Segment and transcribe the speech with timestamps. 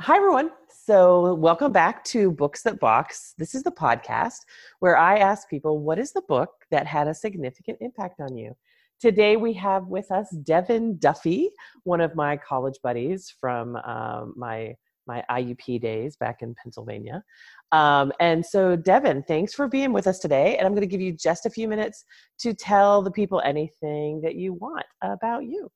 [0.00, 0.50] Hi, everyone.
[0.68, 3.34] So, welcome back to Books That Box.
[3.38, 4.38] This is the podcast
[4.80, 8.56] where I ask people, what is the book that had a significant impact on you?
[9.00, 11.50] Today, we have with us Devon Duffy,
[11.84, 14.74] one of my college buddies from um, my
[15.06, 17.22] my IUP days back in Pennsylvania.
[17.70, 20.56] Um, and so, Devon, thanks for being with us today.
[20.56, 22.04] And I'm going to give you just a few minutes
[22.40, 25.70] to tell the people anything that you want about you.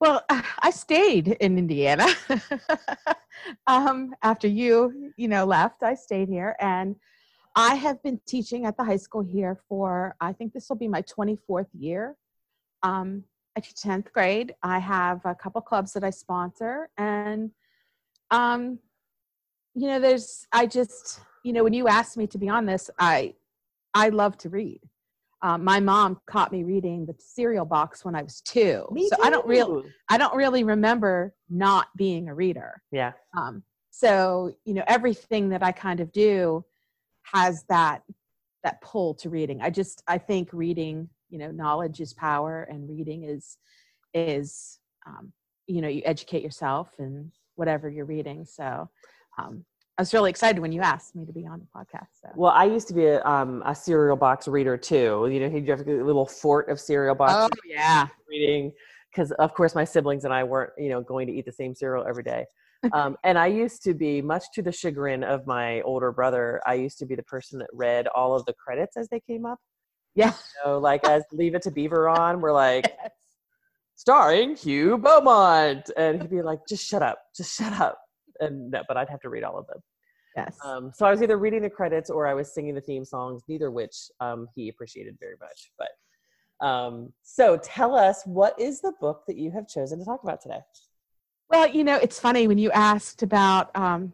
[0.00, 0.24] Well,
[0.60, 2.06] I stayed in Indiana
[3.66, 5.82] um, after you, you know, left.
[5.82, 6.94] I stayed here, and
[7.56, 10.14] I have been teaching at the high school here for.
[10.20, 12.16] I think this will be my 24th year.
[12.84, 13.24] Um,
[13.56, 14.54] I teach 10th grade.
[14.62, 17.50] I have a couple clubs that I sponsor, and
[18.30, 18.78] um,
[19.74, 20.46] you know, there's.
[20.52, 23.34] I just, you know, when you asked me to be on this, I,
[23.94, 24.80] I love to read.
[25.40, 29.16] Um, my mom caught me reading the cereal box when I was two, Me so
[29.22, 32.82] I don't really, I don't really remember not being a reader.
[32.90, 33.12] Yeah.
[33.36, 36.64] Um, so you know, everything that I kind of do
[37.22, 38.02] has that
[38.64, 39.62] that pull to reading.
[39.62, 43.58] I just, I think reading, you know, knowledge is power, and reading is
[44.14, 45.32] is um,
[45.68, 48.44] you know, you educate yourself and whatever you're reading.
[48.44, 48.88] So
[49.38, 49.64] um,
[49.98, 52.06] I was really excited when you asked me to be on the podcast.
[52.22, 52.28] So.
[52.36, 55.28] Well, I used to be a, um, a cereal box reader too.
[55.28, 58.06] You know, you have a little fort of cereal boxes Oh yeah.
[58.28, 58.72] reading
[59.10, 61.74] because, of course, my siblings and I weren't, you know, going to eat the same
[61.74, 62.46] cereal every day.
[62.92, 66.74] Um, and I used to be, much to the chagrin of my older brother, I
[66.74, 69.58] used to be the person that read all of the credits as they came up.
[70.14, 70.32] Yeah.
[70.62, 72.96] So, like, as Leave It to Beaver on, we're like,
[73.96, 77.98] starring Hugh Beaumont, and he'd be like, "Just shut up, just shut up."
[78.40, 79.80] And no, but I'd have to read all of them.
[80.36, 80.56] Yes.
[80.64, 83.42] Um, so I was either reading the credits or I was singing the theme songs,
[83.48, 85.72] neither which um, he appreciated very much.
[85.78, 90.22] But um, so tell us, what is the book that you have chosen to talk
[90.22, 90.60] about today?
[91.50, 94.12] Well, you know, it's funny when you asked about um,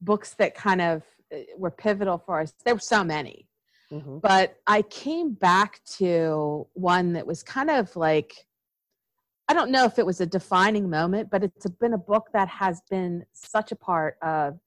[0.00, 1.02] books that kind of
[1.32, 2.52] uh, were pivotal for us.
[2.64, 3.48] There were so many,
[3.92, 4.20] Mhm.
[4.20, 8.34] but I came back to one that was kind of like
[9.48, 12.48] I don't know if it was a defining moment, but it's been a book that
[12.48, 14.58] has been such a part of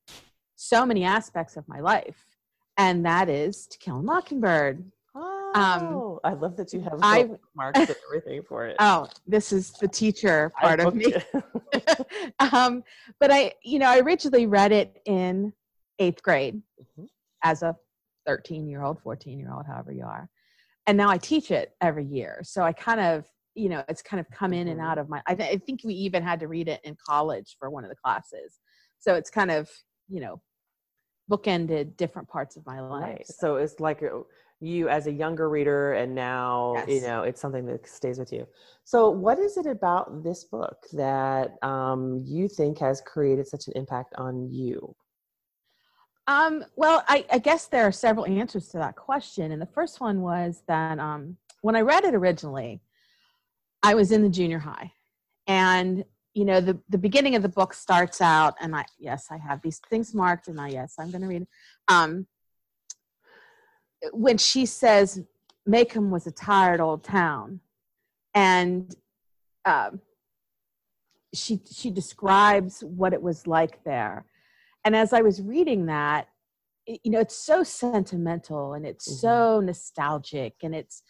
[0.55, 2.25] so many aspects of my life,
[2.77, 4.91] and that is To Kill a Mockingbird.
[5.13, 8.77] Oh, I love that you have Um, I- marks and everything for it.
[8.79, 11.13] Oh, this is the teacher part of me.
[12.53, 12.83] um,
[13.19, 15.53] but I, you know, I originally read it in
[15.99, 16.61] eighth grade
[16.97, 17.07] Mhm.
[17.43, 17.75] as a
[18.25, 20.29] 13 year old, 14 year old, however you are.
[20.87, 22.39] And now I teach it every year.
[22.43, 23.25] So I kind of,
[23.56, 24.85] you know, it's kind of come in and Mhm.
[24.85, 27.57] out of my, I, th- I think we even had to read it in college
[27.59, 28.59] for one of the classes.
[29.00, 29.69] So it's kind of,
[30.07, 30.41] you know,
[31.29, 33.03] bookended different parts of my life.
[33.03, 33.28] Right.
[33.28, 34.19] So it's like uh,
[34.59, 38.47] you as a younger reader, and now you know it's something that stays with you.
[38.84, 43.73] So, what is it about this book that um, you think has created such an
[43.75, 44.95] impact on you?
[46.28, 49.51] Um, well, I, I guess there are several answers to that question.
[49.51, 52.81] And the first one was that um, when I read it originally,
[53.83, 54.93] I was in the junior high.
[55.47, 59.37] And, you know, the, the beginning of the book starts out, and I, yes, I
[59.37, 61.47] have these things marked, and I, yes, I'm going to read.
[61.87, 62.27] Um,
[64.13, 65.21] when she says,
[65.67, 67.59] Maycomb was a tired old town.
[68.33, 68.95] And
[69.65, 69.99] um,
[71.33, 74.25] she, she describes what it was like there
[74.83, 76.27] and as i was reading that
[76.85, 79.19] you know it's so sentimental and it's Mhm.
[79.19, 81.03] so nostalgic and it's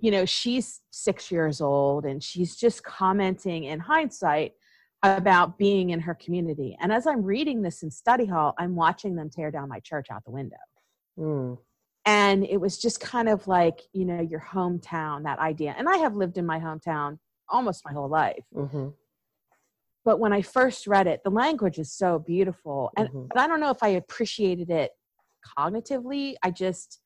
[0.00, 4.52] you know she's six years old and she's just commenting in hindsight
[5.02, 9.14] about being in her community and as i'm reading this in study hall i'm watching
[9.14, 10.56] them tear down my church out the window
[11.18, 11.58] Mm,
[12.06, 15.96] and it was just kind of like you know your hometown that idea and i
[15.98, 17.18] have lived in my hometown
[17.48, 18.94] almost my whole life mhm,
[20.04, 22.90] but when I first read it, the language is so beautiful.
[22.96, 23.28] And Mhm.
[23.28, 24.92] but I don't know if I appreciated it
[25.58, 26.36] cognitively.
[26.42, 27.00] I just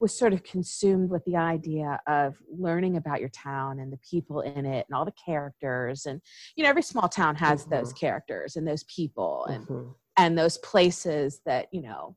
[0.00, 4.40] was sort of consumed with the idea of learning about your town and the people
[4.42, 6.06] in it and all the characters.
[6.06, 6.20] And
[6.56, 9.94] you know, every small town has those characters and those people and mhm.
[10.16, 12.16] and those places that, you know,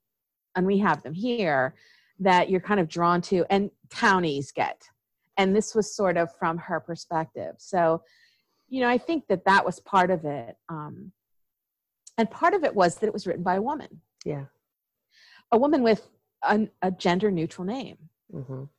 [0.55, 1.75] and we have them here
[2.19, 4.83] that you're kind of drawn to and townies get.
[5.37, 7.55] And this was sort of from her perspective.
[7.57, 8.03] So
[8.71, 10.55] you know, I think that that was part of it.
[10.69, 11.11] Um,
[12.17, 14.45] and part of it was that it was written by a woman, Yeah.
[15.51, 16.07] a woman with
[16.43, 17.97] a, a gender neutral name.
[18.33, 18.69] mhm.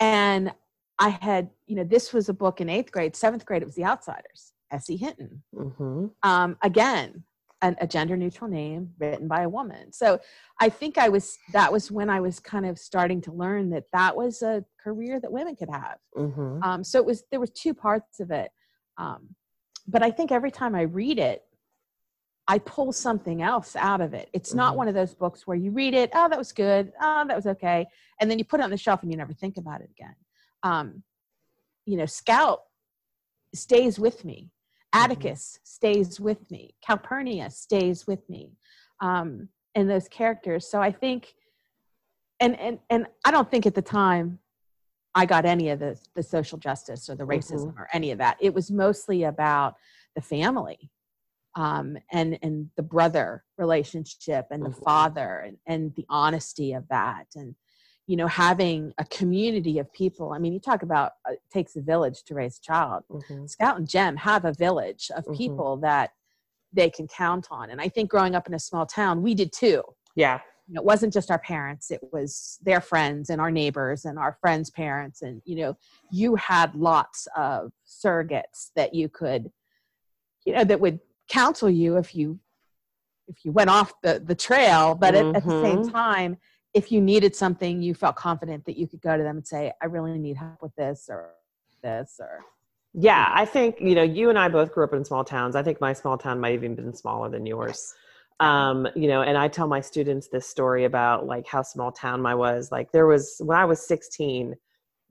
[0.00, 0.52] And
[0.98, 3.74] I had, you know, this was a book in eighth grade, seventh grade, it was
[3.74, 4.96] The Outsiders, S.E.
[4.96, 5.42] Hinton.
[5.54, 6.06] Mm-hmm.
[6.22, 7.24] Um, again,
[7.62, 9.92] an, a gender neutral name written by a woman.
[9.92, 10.20] So
[10.60, 13.84] I think I was, that was when I was kind of starting to learn that
[13.92, 15.96] that was a career that women could have.
[16.16, 16.62] Mm-hmm.
[16.62, 18.50] Um, so it was there was two parts of it.
[18.98, 19.34] Um,
[19.88, 21.42] but I think every time I read it,
[22.46, 24.28] I pull something else out of it.
[24.32, 24.76] It's not Mhm.
[24.76, 27.46] one of those books where you read it, oh, that was good, oh, that was
[27.46, 27.86] okay,
[28.20, 30.14] and then you put it on the shelf and you never think about it again.
[30.62, 31.04] Um,
[31.86, 32.64] you know, Scout
[33.54, 34.50] stays with me.
[34.92, 36.76] Atticus stays with me.
[36.80, 38.56] Calpurnia stays with me.
[39.00, 40.68] Um, and those characters.
[40.68, 41.34] So I think,
[42.40, 44.38] and and and I don't think at the time
[45.14, 48.36] I got any of the the social justice or the racism or any of that.
[48.40, 49.74] It was mostly about
[50.14, 50.90] the family
[51.56, 54.82] um, and and the brother relationship and the Mhm.
[54.82, 57.54] father and, and the honesty of that and
[58.06, 61.76] you know having a community of people i mean you talk about uh, it takes
[61.76, 63.48] a village to raise a child Mhm.
[63.48, 65.36] scout and Jem have a village of Mhm.
[65.36, 66.10] people that
[66.72, 69.52] they can count on and i think growing up in a small town we did
[69.52, 69.82] too
[70.16, 70.40] Yeah.
[70.66, 74.18] you know, it wasn't just our parents it was their friends and our neighbors and
[74.18, 75.76] our friends parents and you know
[76.10, 79.50] you had lots of surrogates that you could
[80.44, 80.98] you know that would
[81.28, 82.38] counsel you if you
[83.28, 85.92] if you went off the the trail but at, at the same Mhm.
[85.92, 86.36] time
[86.74, 89.72] if you needed something you felt confident that you could go to them and say
[89.82, 91.30] i really need help with this or
[91.82, 92.40] this or
[92.96, 95.56] Yeah, I think you know you and I both grew up in small towns.
[95.56, 97.92] I think my small town might have even been smaller than yours.
[98.40, 102.20] Um, you know, and I tell my students this story about like how small town
[102.22, 102.70] my was.
[102.70, 104.54] Like there was when I was 16,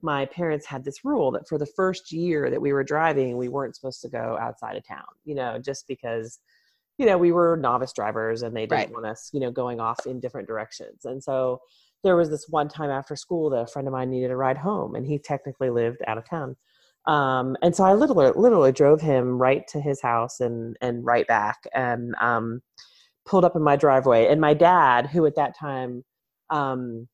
[0.02, 3.48] my parents had this rule that for the first year that we were driving, we
[3.48, 5.04] weren't supposed to go outside of town.
[5.24, 6.40] You know, just because
[6.98, 8.92] you know we were novice drivers and they didn't Right.
[8.92, 11.04] want us you know going off in different directions.
[11.04, 11.60] And so
[12.02, 14.58] there was this one time after school that a friend of mine needed a ride
[14.58, 16.56] home, and he technically lived out of town
[17.06, 21.26] um, and so I literally, literally drove him right to his house and and right
[21.26, 22.62] back, and um,
[23.26, 24.26] pulled up in my driveway.
[24.28, 26.04] And my dad, who at that time,
[26.50, 27.08] um,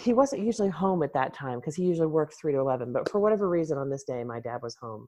[0.00, 2.92] he wasn't usually home at that time because he usually worked three to eleven.
[2.92, 5.06] But for whatever reason, on this day, my dad was home,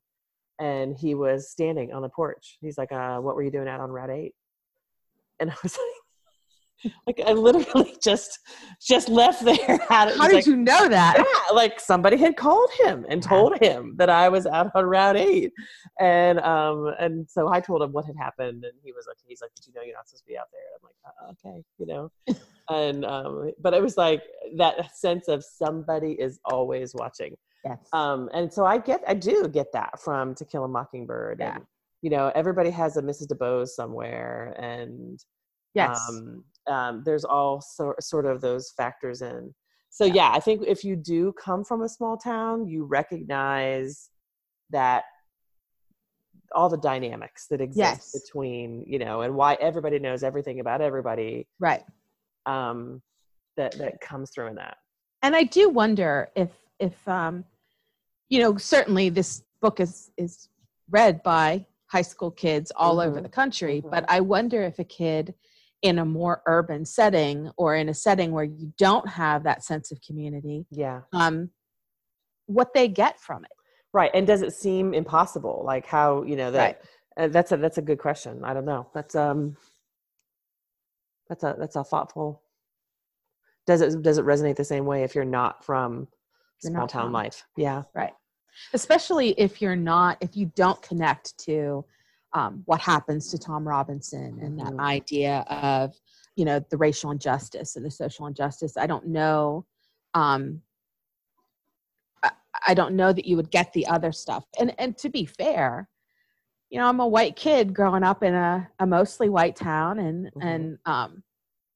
[0.59, 2.59] and he was standing on the porch.
[2.61, 4.35] He's like, uh, "What were you doing out on Route 8?
[5.41, 6.04] And I was like,
[7.07, 8.39] like I literally just
[8.81, 9.57] just left there.
[9.89, 13.23] Had it how did like, you know that yeah, like somebody had called him and
[13.23, 15.53] told him that I was out on Route Eight,
[16.01, 19.41] and um, and so I told him what had happened, and he was like, he's
[19.41, 21.49] like, "Did you know you're not supposed to be out there?" And I'm like, uh,
[21.51, 22.11] "Okay, you know,"
[22.71, 24.23] and um, but it was like
[24.57, 27.35] that sense of somebody is always watching,
[27.65, 31.39] yes um, and so I get, I do get that from To Kill a Mockingbird,
[31.41, 31.57] Yeah.
[31.57, 31.65] and
[32.03, 33.29] you know, everybody has a Mrs.
[33.29, 35.19] Dubose somewhere, and
[35.75, 39.55] yes um, um, there's all sor- sort of those factors in.
[39.90, 40.31] So yeah.
[40.32, 44.11] I think if you do come from a small town, you recognize
[44.70, 45.05] that
[46.55, 48.12] all the dynamics that exist Yes.
[48.25, 51.82] between you know and why everybody knows everything about everybody right
[52.46, 53.02] um,
[53.56, 54.76] that that comes through in that.
[55.22, 57.44] and i do wonder if if um
[58.28, 60.49] you know certainly this book is is
[60.90, 63.22] read by high school kids all over Mhm.
[63.25, 63.90] the country Mhm.
[63.90, 65.34] but i wonder if a kid
[65.85, 69.93] in a more urban setting or in a setting where you don't have that sense
[69.93, 71.03] of community Yeah.
[71.13, 71.51] um
[72.47, 73.51] what they get from it
[73.93, 74.11] Right.
[74.13, 75.63] And does it seem impossible?
[75.65, 76.83] Like how you know that?
[77.17, 78.45] Uh, that's a that's a good question.
[78.45, 78.89] I don't know.
[78.93, 79.57] That's um.
[81.29, 82.43] That's a that's a thoughtful.
[83.69, 86.09] Does it does it resonate the same way if you're not from
[86.65, 87.45] You're small not town from- life?
[87.57, 87.85] Yeah.
[87.95, 88.13] Right.
[88.73, 91.85] Especially if you're not if you don't connect to
[92.35, 94.81] um, what happens to tom robinson and that Mhm.
[94.81, 95.95] idea of
[96.37, 99.64] you know the racial injustice and the social injustice i don't know
[100.14, 100.62] um,
[102.23, 102.31] I,
[102.69, 105.88] I don't know that you would get the other stuff and and to be fair
[106.71, 110.31] you know i'm a white kid growing up in a, a mostly white town and
[110.35, 110.43] Mhm.
[110.43, 111.23] and um,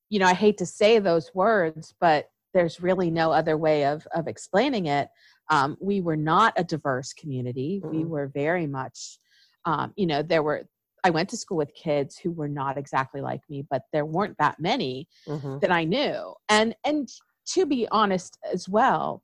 [0.09, 4.07] you know i hate to say those words but there's really no other way of
[4.15, 5.09] of explaining it
[5.51, 7.83] um, we were not a diverse community.
[7.91, 8.11] We Mm-mm.
[8.11, 9.19] were very much,
[9.69, 10.67] um, you know, there were,
[11.05, 14.37] I went to school with kids who were not exactly like me, but there weren't
[14.39, 16.35] that many hmm that I knew.
[16.49, 17.09] And, and
[17.55, 19.23] to be honest as well,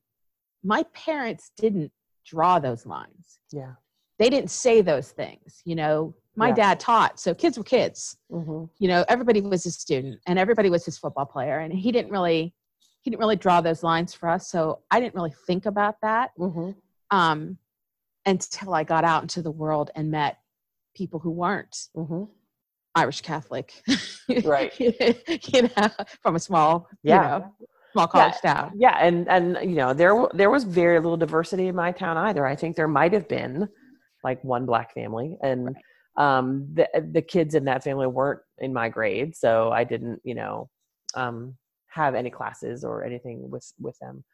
[0.62, 1.92] my parents didn't
[2.26, 3.38] draw those lines.
[3.52, 3.74] Yeah.
[4.18, 5.62] They didn't say those things.
[5.64, 6.54] You know, my Yeah.
[6.54, 8.16] dad taught, so kids were kids.
[8.30, 11.60] hmm You know, everybody was a student and everybody was his football player.
[11.60, 12.54] And he didn't really,
[13.02, 14.50] he didn't really draw those lines for us.
[14.50, 16.70] So I didn't really think about that hmm
[17.10, 17.58] um,
[18.26, 20.38] until I got out into the world and met
[20.96, 22.24] people who weren't hmm
[22.96, 23.82] Irish Catholic,
[24.44, 24.72] Right.
[24.78, 25.88] you know,
[26.22, 27.22] from a small, Yeah.
[27.24, 27.54] you know,
[27.92, 28.72] small college town.
[28.76, 32.46] Yeah, and and you know there there was very little diversity in my town either.
[32.46, 33.68] I think there might have been
[34.22, 35.76] like one black family, and
[36.16, 40.34] um, the the kids in that family weren't in my grade, so I didn't you
[40.34, 40.70] know
[41.14, 41.56] um,
[41.88, 44.24] have any classes or anything with with them.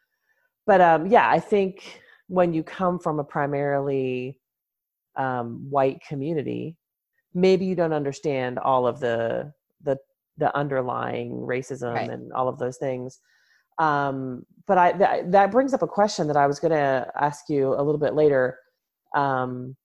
[0.66, 4.38] But um, yeah, I think when you come from a primarily
[5.16, 6.76] um, white community,
[7.34, 9.96] maybe you don't understand all of the the
[10.38, 12.10] the underlying racism Right.
[12.10, 13.18] and all of those things
[13.78, 17.49] um but i that, that brings up a question that i was going to ask
[17.49, 18.58] you a little bit later
[19.16, 19.76] um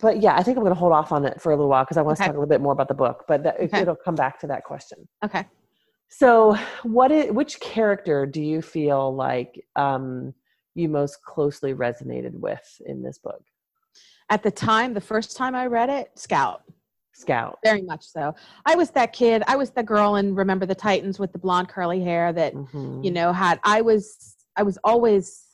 [0.00, 1.84] but yeah i think i'm going to hold off on it for a little while
[1.84, 2.28] because i want to Okay.
[2.28, 3.80] talk a little bit more about the book but that, Okay.
[3.82, 5.44] it'll come back to that question Okay.
[6.08, 10.34] So, what is which character do you feel like um,
[10.74, 13.42] you most closely resonated with in this book?
[14.30, 16.62] At the time, the first time I read it, Scout.
[17.14, 17.58] Scout.
[17.64, 18.34] Very much so.
[18.64, 19.42] I was that kid.
[19.48, 23.04] I was the girl in Remember the Titans with the blonde curly hair that Mhm.
[23.04, 25.44] you know had i was i was always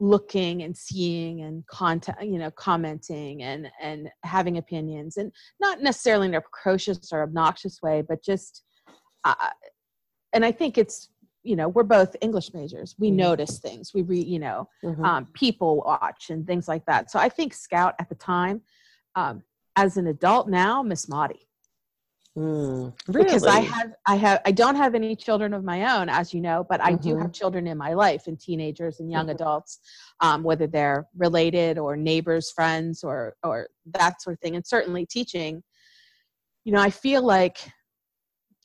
[0.00, 6.26] looking and seeing and content you know commenting and and having opinions and not necessarily
[6.26, 8.62] in a precocious or obnoxious way but just
[9.24, 9.34] uh,
[10.34, 11.08] and i think it's
[11.42, 13.16] you know we're both english majors we Mhm.
[13.16, 15.04] notice things we read you know Mhm.
[15.04, 18.60] um, people watch and things like that so i think scout at the time
[19.14, 19.42] um,
[19.76, 21.48] as an adult now miss maudie
[22.36, 22.92] Mm.
[23.12, 26.40] because I have I have I don't have any children of my own, as you
[26.40, 27.20] know, but I do Mhm.
[27.22, 29.34] have children in my life and teenagers and young Mhm.
[29.34, 29.78] adults,
[30.20, 35.06] um, whether they're related or neighbors, friends, or or that sort of thing, and certainly
[35.06, 35.62] teaching.
[36.64, 37.58] You know, I feel like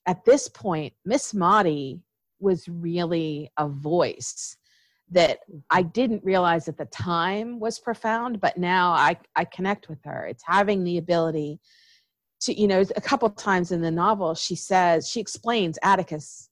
[0.09, 2.01] at this point, Miss Maudie
[2.39, 4.57] was really a voice
[5.11, 9.99] that I didn't realize at the time was profound, but now I, I connect with
[10.05, 10.25] her.
[10.25, 11.59] It's having the ability
[12.41, 16.49] to, you know, a couple times in the novel, she says, she explains Atticus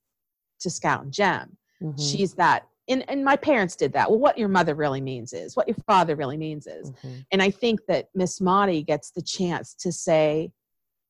[0.59, 1.57] to Scout and Jem.
[1.81, 1.99] Mhm.
[1.99, 4.07] She's that, and, and my parents did that.
[4.07, 6.91] Well, what your mother really means is, what your father really means is.
[6.91, 7.25] Mhm.
[7.31, 10.51] And I think that Miss Maudie gets the chance to say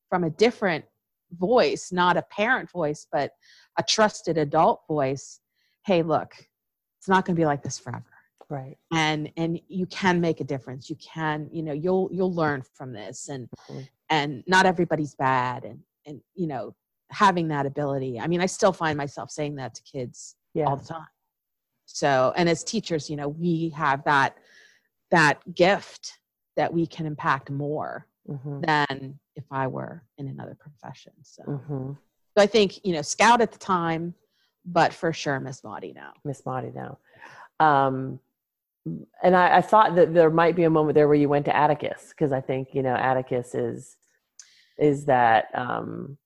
[0.10, 0.86] from a different
[1.32, 3.32] voice, not a parent voice, but
[3.78, 5.40] a trusted adult voice,
[5.86, 6.34] hey, look,
[7.00, 8.06] it's not going to be like this forever.
[8.50, 8.78] Right.
[8.94, 10.90] And and you can make a difference.
[10.90, 13.90] You can, you know, you'll you'll learn from this and Mhm.
[14.10, 16.74] and not everybody's bad and and you know,
[17.12, 18.20] having that ability.
[18.20, 20.66] I mean, I still find myself saying that to kids Yeah.
[20.68, 21.08] all the time.
[21.86, 24.38] So, and as teachers, you know, we have that
[25.12, 26.20] that gift
[26.56, 28.66] that we can impact more Mhm.
[28.66, 31.14] than if I were in another profession.
[31.24, 31.96] So, Mhm.
[32.36, 34.14] so I think you know, Scout at the time,
[34.66, 36.12] but for sure, Miss Maudie now.
[36.26, 36.98] Miss Maudie now.
[37.60, 38.20] Um,
[39.24, 41.56] and I, I thought that there might be a moment there where you went to
[41.56, 43.96] Atticus because I think you know Atticus is
[44.78, 46.18] is that um,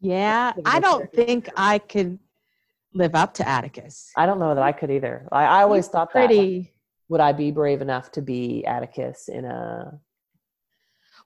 [0.00, 2.18] Yeah, I don't think I could
[2.94, 4.10] live up to Atticus.
[4.16, 5.28] I don't know that I could either.
[5.30, 6.30] I, I always He's thought that.
[6.30, 6.72] like,
[7.08, 9.98] would I be brave enough to be Atticus in a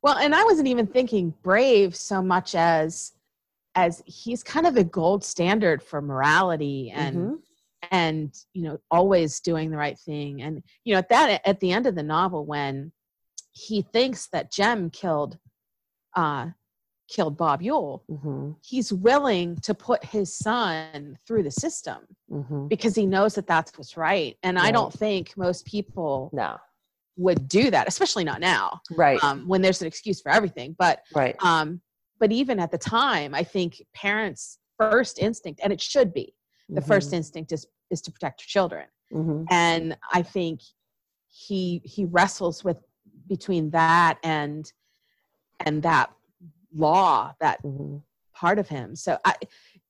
[0.04, 3.12] Well, and I wasn't even thinking brave so much as
[3.74, 7.42] as he's kind of the gold standard for morality and Mhm.
[7.90, 11.72] and you know always doing the right thing and you know at that at the
[11.72, 12.92] end of the novel when
[13.52, 15.38] he thinks that Jem killed
[16.14, 16.50] uh
[17.08, 18.56] killed Bob Ewell Mhm.
[18.62, 22.68] he's willing to put his son through the system Mhm.
[22.68, 26.58] because he knows that that's what's right and I don't think most people No.
[27.16, 29.22] Would do that especially not now Right.
[29.22, 31.36] um, when there's an excuse for everything but right.
[31.42, 31.80] um,
[32.18, 36.34] but even at the time i think parents first instinct and it should be
[36.70, 39.46] the first instinct is is to protect your children Mhm.
[39.50, 40.60] and i think
[41.30, 42.78] he he wrestles with
[43.28, 44.72] between that and
[45.64, 46.10] and that
[46.74, 48.02] law that Mhm.
[48.34, 49.34] part of him so i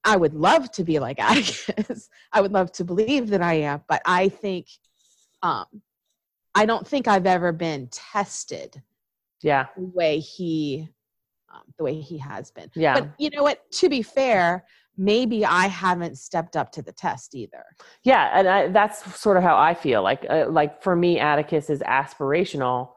[0.04, 3.82] i would love to be like atticus i would love to believe that i am
[3.88, 4.66] but i think
[5.42, 5.64] um
[6.54, 8.82] i don't think i've ever been tested
[9.42, 9.66] Yeah.
[9.76, 10.88] the way he
[11.52, 12.94] um, the way he has been Yeah.
[13.00, 14.64] but you know what to be fair
[14.96, 17.64] maybe i haven't stepped up to the test either
[18.04, 20.02] yeah, and I, that's sort of how I feel.
[20.02, 22.90] Like, uh, like for me, Atticus is aspirational,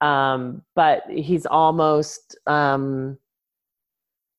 [0.00, 3.18] um, but he's almost um,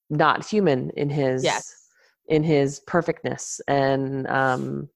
[0.09, 1.75] not human in his yes
[2.27, 4.87] in his perfectness, and um,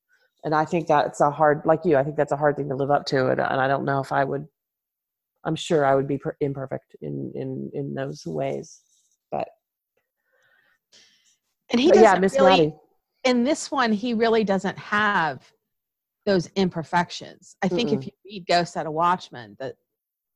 [0.48, 2.76] and I think that's a hard, like you, I think that's a hard thing to
[2.76, 4.48] live up to, and, and I don't know if I would.
[5.44, 8.80] I'm sure I would be per- imperfect in in in those ways,
[9.30, 9.50] but,
[11.70, 12.76] and he but doesn't yeah, Miss really Maudie.
[13.26, 15.52] in this one he really doesn't have
[16.26, 18.06] those imperfections i think if Mm-mm.
[18.06, 19.76] you read Go Set a Watchman the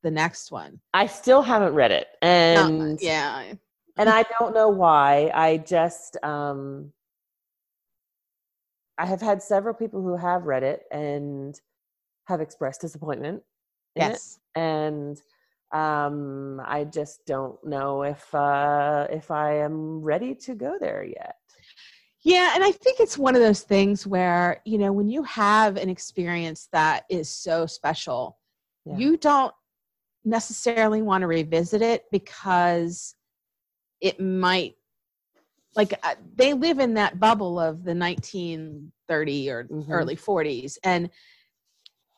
[0.03, 3.53] the next one I still haven't read it, and yeah
[3.97, 5.31] and I don't know why.
[5.33, 6.91] I just um
[9.01, 11.59] I have had several people who have read it and
[12.25, 13.41] have expressed disappointment
[13.95, 14.11] in it.
[14.11, 15.19] yes And
[15.71, 21.37] um I just don't know if uh if I am ready to go there yet.
[22.23, 25.77] Yeah, and I think it's one of those things where, you know, when you have
[25.77, 28.37] an experience that is so special,
[28.85, 28.97] Yeah.
[28.97, 29.53] you don't
[30.23, 33.15] necessarily want to revisit it because
[34.01, 34.75] it might
[35.75, 39.91] like uh, they live in that bubble of the 1930 or Mhm.
[39.91, 41.09] early 40s and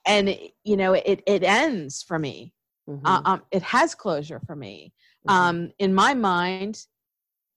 [0.05, 2.53] and you know it it ends for me
[2.87, 4.93] Mhm, uh, um it has closure for me
[5.25, 5.33] mhm.
[5.33, 6.85] um in my mind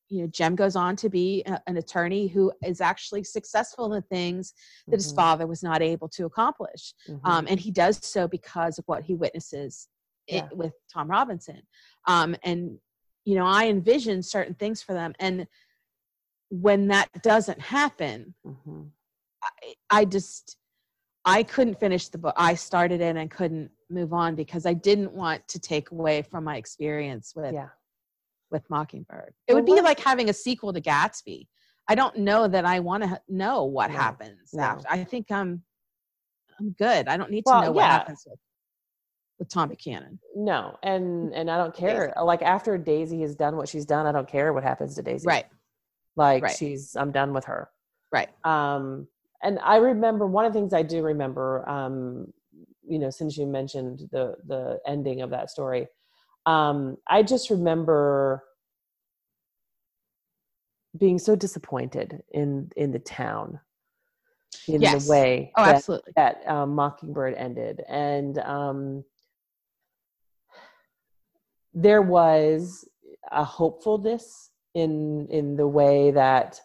[0.09, 3.93] you know jem goes on to be a, an attorney who is actually successful in
[3.93, 4.53] the things
[4.91, 7.21] that his Mhm, father was not able to accomplish mhm.
[7.25, 9.89] um, and he does so because of what he witnesses
[10.29, 10.49] Yeah.
[10.53, 11.63] with Tom Robinson.
[12.07, 12.79] Um, and
[13.25, 15.47] you know, I envision certain things for them, and
[16.51, 18.91] when that doesn't happen, Mhm.
[19.43, 20.57] I, I just
[21.29, 22.35] I couldn't finish the book.
[22.37, 26.45] I started it and couldn't move on because I didn't want to take away from
[26.45, 27.71] my experience with Yeah.
[28.51, 29.35] with Mockingbird.
[29.49, 31.49] It Well, would be what- like having a sequel to Gatsby.
[31.89, 34.63] I don't know that I want to know what No, happens no.
[34.63, 34.87] after.
[34.89, 35.65] I think I'm
[36.59, 37.07] I'm good.
[37.09, 38.39] I don't need to Well, know what happens with
[39.39, 40.19] with Tom Buchanan.
[40.35, 42.15] No, and and I don't care.
[42.23, 45.27] Like after Daisy has done what she's done, I don't care what happens to Daisy.
[45.27, 45.47] Right.
[46.17, 46.57] Like Right.
[46.57, 47.69] she's, I'm done with her.
[48.13, 48.31] Right.
[48.45, 49.09] Um,
[49.43, 52.33] and I remember one of the things I do remember, um,
[52.83, 55.89] you know, since you mentioned the the ending of that story,
[56.47, 58.43] um, I just remember
[60.97, 63.61] being so disappointed in in the town
[64.69, 65.05] in Yes.
[65.07, 66.13] the way Oh, that, absolutely.
[66.17, 69.05] that um, Mockingbird ended, and um,
[71.75, 72.89] there was
[73.31, 76.61] a hopefulness in in the way that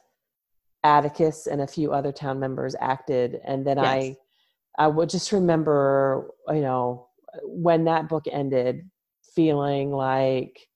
[0.84, 4.16] Atticus and a few other town members acted, and then I Yes.
[4.78, 7.08] I would just remember, you know,
[7.44, 8.90] when that book ended,
[9.36, 10.68] feeling like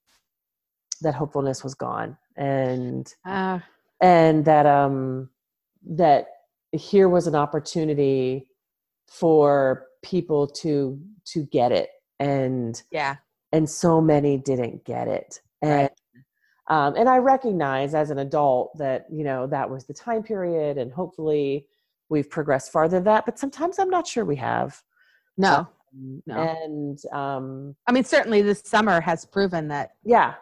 [1.02, 3.60] that hopefulness was gone, and Uh,
[4.00, 5.28] and that um
[5.84, 6.28] that
[6.72, 8.48] here was an opportunity
[9.08, 13.16] for people to to get it and yeah.
[13.52, 15.90] and so many didn't get it and Right.
[16.68, 20.78] Um and i recognize as an adult that you know that was the time period
[20.78, 21.66] and hopefully
[22.08, 24.82] we've progressed farther than that but sometimes i'm not sure we have
[25.38, 25.66] No.
[25.94, 26.36] Um, No.
[26.36, 29.90] and um I mean, certainly this summer has proven that.
[30.04, 30.34] yeah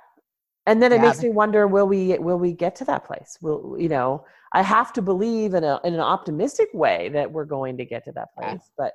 [0.67, 3.37] and then it Yeah, makes me wonder will we will we get to that place
[3.43, 7.45] will you know i have to believe in a in an optimistic way that we're
[7.45, 8.53] going to get to that Yeah.
[8.53, 8.93] place but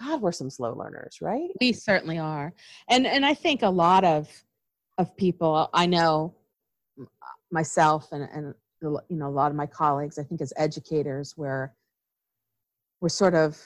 [0.00, 2.52] god we're some slow learners right We certainly are,
[2.88, 4.28] and and I think a lot of
[4.98, 6.34] of people I know
[7.54, 11.34] myself and and the you know a lot of my colleagues I think as educators
[11.36, 11.72] we're
[13.00, 13.58] we're sort of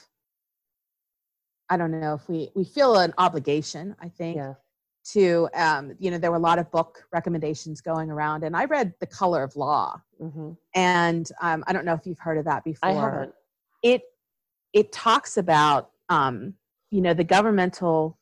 [1.69, 4.55] I don't know if we we feel an obligation I think yeah.
[5.13, 8.67] to um, you know there were a lot of book recommendations going around and I
[8.67, 10.01] read The Color of Law.
[10.21, 12.89] Hmm and um, I don't know if you've heard of that before.
[12.89, 13.33] i haven't.
[13.83, 14.03] It
[14.73, 16.55] it talks about um,
[16.91, 18.18] you know the governmental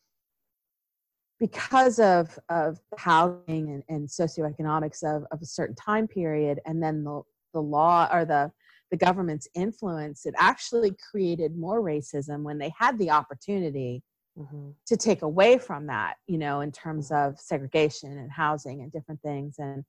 [1.39, 7.05] because of of housing and, and socioeconomics of, of a certain time period and then
[7.05, 7.23] the
[7.53, 8.51] the law or the
[8.91, 14.03] the government's influence it actually created more racism when they had the opportunity
[14.37, 18.93] hmm to take away from that you know in terms of segregation and housing and
[18.93, 19.57] different things.
[19.59, 19.85] And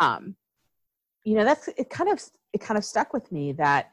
[0.00, 0.36] um
[1.24, 3.90] you know that's it kind of it kind of stuck with me that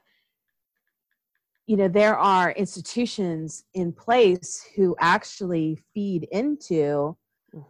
[1.67, 7.15] you know there are institutions in place who actually feed into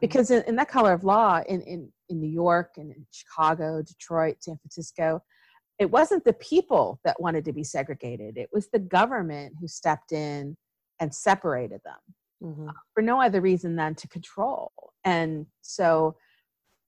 [0.01, 3.81] because in, in that color of law in, in in new york and in chicago
[3.81, 5.21] detroit san francisco
[5.77, 10.11] it wasn't the people that wanted to be segregated it was the government who stepped
[10.11, 10.55] in
[10.99, 14.71] and separated them hmm for no other reason than to control.
[15.03, 16.15] And so,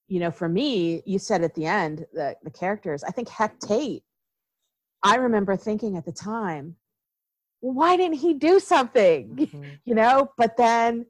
[0.08, 3.04] you know, for me, you said at the end the the characters.
[3.04, 4.04] I think Heck Tate.
[5.04, 6.76] I remember thinking at the time,
[7.60, 9.36] why didn't he do something?
[9.54, 9.80] Mhm.
[9.86, 11.06] You know, but then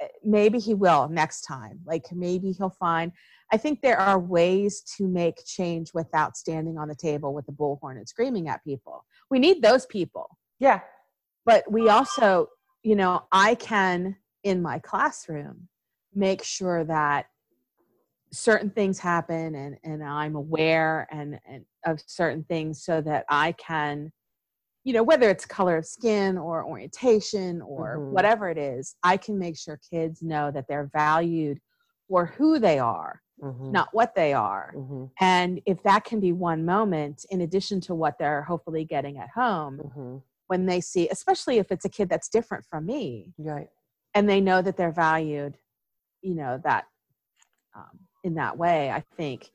[0.00, 1.80] eh, maybe he will next time.
[1.86, 3.12] Like maybe he'll find.
[3.52, 7.52] I think there are ways to make change without standing on the table with a
[7.52, 9.04] bullhorn and screaming at people.
[9.30, 10.80] We need those people yeah
[11.44, 12.46] but we also
[12.84, 14.14] you know i can
[14.44, 15.68] in my classroom
[16.14, 17.26] make sure that
[18.32, 23.50] certain things happen and and i'm aware and, and of certain things so that i
[23.52, 24.12] can
[24.84, 28.10] you know whether it's color of skin or orientation or Mhm.
[28.10, 31.60] whatever it is i can make sure kids know that they're valued
[32.08, 33.72] for who they are Mhm.
[33.72, 35.10] not what they are Mhm.
[35.20, 39.28] and if that can be one moment in addition to what they're hopefully getting at
[39.30, 40.22] home Mhm.
[40.46, 43.68] when they see, especially if it's a kid that's different from me, right
[44.14, 45.56] and they know that they're valued,
[46.22, 46.86] you know, that
[47.76, 49.52] um, in that way, I think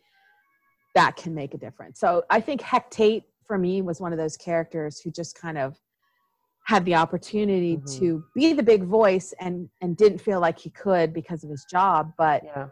[0.94, 2.00] that can make a difference.
[2.00, 5.58] So I think Heck Tate for me was one of those characters who just kind
[5.58, 5.80] of
[6.66, 7.98] had the opportunity Mhm.
[8.00, 11.64] to be the big voice and and didn't feel like he could because of his
[11.70, 12.70] job but Yeah.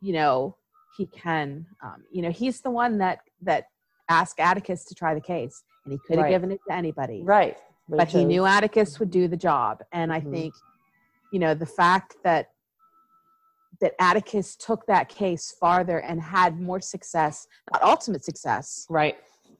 [0.00, 0.56] you know
[0.96, 3.66] he can um, you know he's the one that that
[4.08, 6.30] asked atticus to try the case and he could have Right.
[6.30, 7.56] given it to anybody Right.
[7.88, 10.30] but he knew atticus would do the job and i Mhm.
[10.32, 10.54] think
[11.32, 12.50] you know the fact that
[13.80, 19.16] that atticus took that case farther and had more success not ultimate success Right.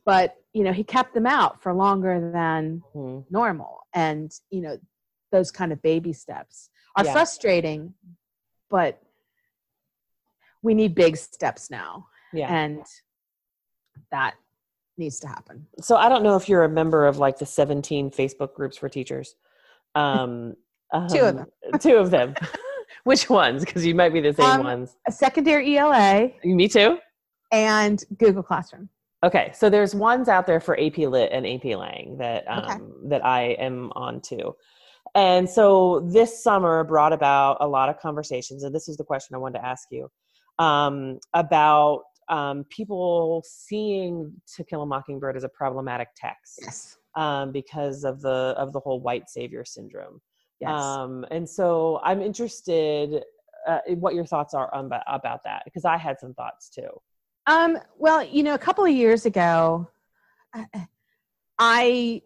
[0.07, 3.25] But you know he kept them out for longer than Mhm.
[3.31, 4.79] normal and you know
[5.33, 7.13] those kind of baby steps are Yeah.
[7.13, 7.93] frustrating
[8.71, 9.03] but
[10.63, 12.49] we need big steps now Yeah.
[12.55, 12.83] and
[14.11, 14.35] that
[14.97, 18.11] needs to happen so I don't know if you're a member of like the 17
[18.11, 19.35] Facebook groups for teachers.
[19.95, 20.55] Um,
[21.11, 21.47] Two of um,
[21.81, 22.35] Two of them.
[23.05, 23.65] Which ones?
[23.65, 24.97] Because you might be the same Um, ones.
[25.07, 26.99] a secondary ela Me too.
[27.53, 28.89] and google classroom
[29.27, 33.09] Okay, so there's ones out there for AP Lit and AP Lang that um, Okay.
[33.09, 34.55] that I am on to,
[35.17, 39.35] and so this summer brought about a lot of conversations, and this is the question
[39.35, 40.09] I wanted to ask you
[40.61, 47.51] um, about um, people seeing To Kill a Mockingbird as a problematic text yes um,
[47.51, 50.21] because of the of the whole white savior syndrome.
[50.61, 53.25] yes Um, and so I'm interested
[53.67, 56.91] uh, in what your thoughts are on, about that because I had some thoughts too.
[57.47, 59.89] Um, well, you know, a couple of years ago,
[61.59, 62.23] I-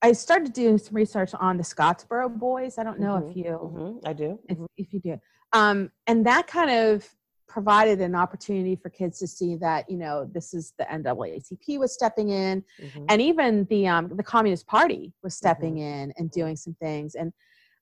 [0.00, 2.78] I started doing some research on the Scottsboro boys.
[2.78, 4.38] I don't know if you Mhm, I do.
[4.48, 5.20] if, if you do,
[5.52, 7.08] um, and that kind of
[7.48, 11.92] provided an opportunity for kids to see that you know this is the NAACP was
[11.92, 13.06] stepping in, Mhm.
[13.08, 17.32] and even the um, the Communist Party was stepping in and doing some things, and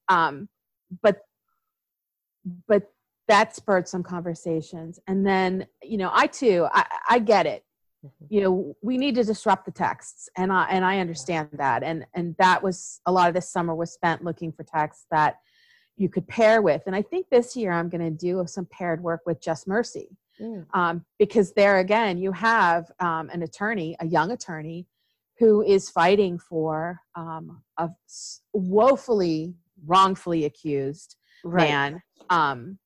[0.08, 0.48] um,
[1.02, 1.20] but
[2.66, 2.90] but
[3.28, 7.64] that spurred some conversations, and then you know I too I, I get it.
[8.04, 8.10] Mhm.
[8.28, 12.06] You know we need to disrupt the texts, and I and I understand that, and
[12.14, 15.38] and that was a lot of this summer was spent looking for texts that
[15.96, 19.02] you could pair with, and I think this year I'm going to do some paired
[19.02, 20.66] work with Just Mercy Mm.
[20.74, 24.86] um, because there again you have um, an attorney a young attorney
[25.38, 27.88] who is fighting for um, a
[28.52, 29.54] woefully
[29.86, 31.68] wrongfully accused Right.
[31.70, 32.78] man um,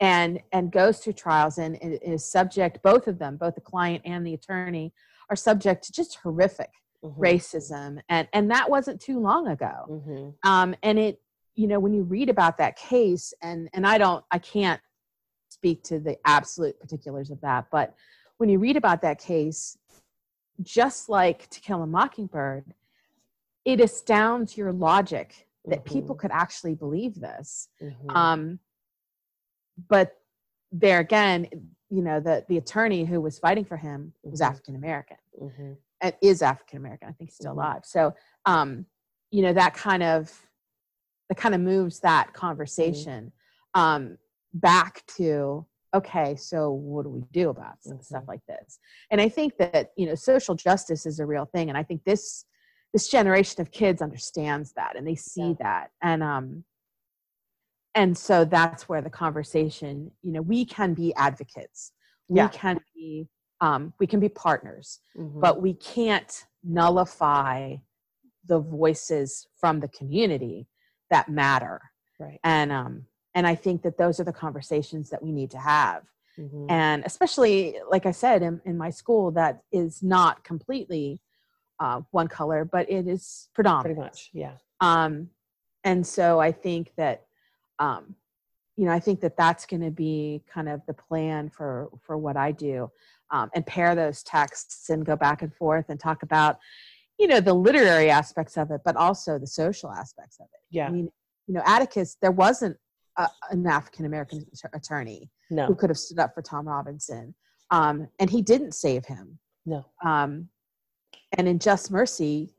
[0.00, 4.26] and and goes through trials and is subject both of them both the client and
[4.26, 4.92] the attorney
[5.28, 6.70] are subject to just horrific
[7.04, 7.16] Mhm.
[7.18, 10.34] racism and and that wasn't too long ago Mhm.
[10.44, 11.22] um, and it
[11.54, 14.80] you know when you read about that case and and i don't i can't
[15.50, 17.94] speak to the absolute particulars of that but
[18.38, 19.76] when you read about that case
[20.62, 22.74] just like to kill a mockingbird
[23.64, 26.18] it astounds your logic that people Mhm.
[26.20, 28.14] could actually believe this Mhm.
[28.16, 28.58] um,
[29.88, 30.16] but
[30.72, 31.46] there again
[31.88, 34.46] you know the the attorney who was fighting for him was Mhm.
[34.46, 35.76] african american Mhm.
[36.00, 37.08] and is African American.
[37.08, 37.56] I think he's still Mhm.
[37.56, 37.84] alive.
[37.84, 38.14] So,
[38.46, 38.86] um,
[39.30, 40.46] you know, that kind of
[41.28, 43.32] that kind of moves that conversation
[43.74, 44.18] um,
[44.52, 45.64] back to
[45.94, 46.34] okay.
[46.36, 48.80] So, what do we do about s- stuff like this?
[49.10, 52.02] And I think that you know, social justice is a real thing, and I think
[52.04, 52.44] this
[52.92, 55.54] this generation of kids understands that and they see Yeah.
[55.60, 56.64] that, and um,
[57.94, 60.10] and so that's where the conversation.
[60.22, 61.92] You know, we can be advocates.
[62.28, 62.48] We Yeah.
[62.48, 63.28] can be
[63.62, 65.38] um, we can be partners Mhm.
[65.40, 67.76] but we can't nullify
[68.46, 70.66] the voices from the community
[71.10, 71.80] that matter
[72.18, 72.40] right.
[72.42, 76.04] and um and i think that those are the conversations that we need to have
[76.38, 76.70] Mhm.
[76.70, 81.20] and especially like i said in, in my school that is not completely
[81.80, 84.30] uh, one color but it is predominant Pretty much.
[84.32, 84.56] Yeah.
[84.80, 85.28] um
[85.84, 87.26] and so i think that
[87.80, 88.14] um
[88.76, 92.16] you know i think that that's going to be kind of the plan for for
[92.16, 92.88] what i do
[93.32, 96.58] um, and pair those texts and go back and forth and talk about
[97.18, 100.86] you know the literary aspects of it but also the social aspects of it Yeah.
[100.86, 101.08] i mean
[101.48, 102.76] you know atticus there wasn't
[103.16, 105.30] a, an african american attorney
[105.66, 107.34] who could have stood up for tom robinson
[107.72, 109.84] um, and he didn't save him No.
[110.04, 110.48] um,
[111.38, 112.52] and in Just Mercy,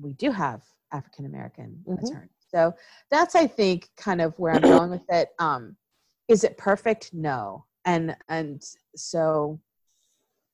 [0.00, 1.98] we do have African American Mhm.
[2.02, 2.35] attorneys.
[2.48, 2.74] So
[3.10, 5.30] that's, I think, kind of where I'm going with it.
[5.38, 5.76] Um,
[6.28, 7.12] is it perfect?
[7.12, 7.64] No.
[7.84, 8.62] And and
[8.96, 9.60] so,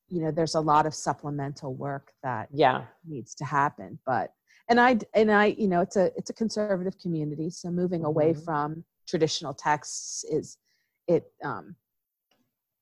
[0.08, 2.84] you know, there's a lot of supplemental work that Yeah.
[3.06, 3.98] needs to happen.
[4.04, 4.32] But
[4.68, 8.32] and I and I, you know, it's a it's a conservative community, so moving away
[8.34, 8.44] Mhm.
[8.44, 10.58] from traditional texts is
[11.08, 11.74] it um,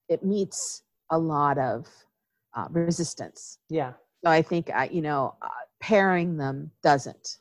[0.09, 1.87] it meets a lot of
[2.55, 3.59] uh, resistance.
[3.69, 3.93] Yeah.
[4.25, 5.49] So I think I, you know, uh,
[5.81, 7.39] pairing them doesn't.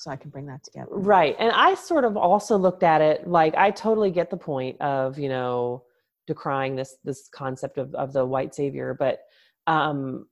[0.00, 0.88] So I can bring that together.
[0.90, 1.36] Right.
[1.38, 5.18] And I sort of also looked at it like I totally get the point of,
[5.18, 5.84] you know,
[6.26, 9.20] decrying this this concept of, of the white savior, but
[9.66, 10.26] um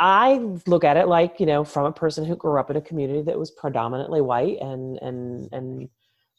[0.00, 2.80] I look at it like you know from a person who grew up in a
[2.80, 5.88] community that was predominantly white and and and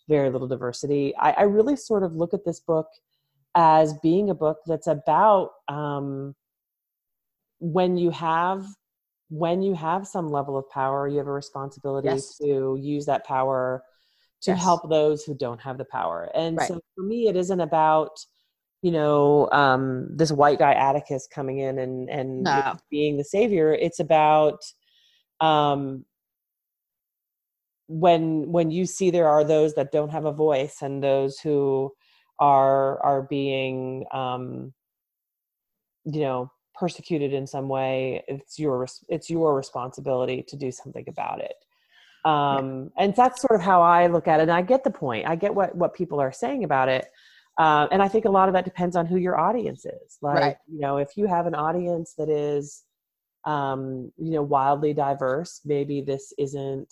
[0.10, 1.16] very little diversity.
[1.16, 2.88] I, I really sort of look at this book
[3.56, 6.36] as being a book that's about um,
[7.60, 8.66] when you have
[9.30, 12.38] when you have some level of power, you have a responsibility Yes.
[12.38, 13.84] to use that power
[14.42, 14.62] to Yes.
[14.62, 16.30] help those who don't have the power.
[16.36, 16.68] And Right.
[16.68, 18.12] so for me, it isn't about
[18.82, 22.78] you know um, this white guy Atticus coming in and and No.
[22.92, 23.74] being the savior.
[23.74, 24.60] It's about
[25.42, 26.06] um,
[27.88, 31.92] when when you see there are those that don't have a voice and those who
[32.40, 34.74] are are being um,
[36.06, 41.40] you know persecuted in some way it's your it's your responsibility to do something about
[41.42, 41.56] it.
[42.30, 45.28] Um and that's sort of how i look at it and i get the point.
[45.28, 47.06] I get what what people are saying about it
[47.58, 50.18] uh, and i think a lot of that depends on who your audience is.
[50.22, 50.58] Like Right.
[50.68, 52.84] you know if you have an audience that is
[53.46, 56.92] um you know wildly diverse maybe this isn't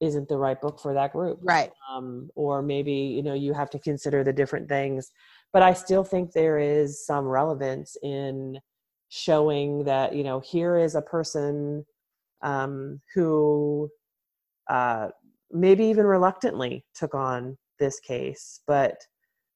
[0.00, 1.38] isn't the right book for that group.
[1.42, 1.70] Right.
[1.88, 5.10] um, or maybe you know you have to consider the different things
[5.52, 8.58] but i still think there is some relevance in
[9.14, 11.84] showing that you know here is a person
[12.40, 13.90] um, who
[14.70, 15.08] uh,
[15.50, 18.96] maybe even reluctantly took on this case but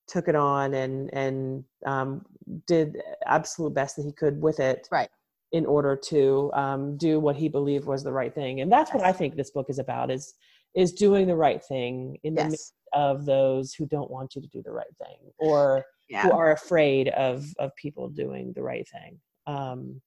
[0.08, 2.22] took it on and and um,
[2.66, 5.08] did absolute best that he could with it Right.
[5.52, 9.02] in order to um, do what he believed was the right thing and that's what
[9.04, 10.34] i think this book is about is
[10.74, 14.48] is doing the right thing in the midst of those who don't want you to
[14.48, 16.22] do the right thing or Yeah.
[16.24, 20.00] who are afraid of of people doing the right thing um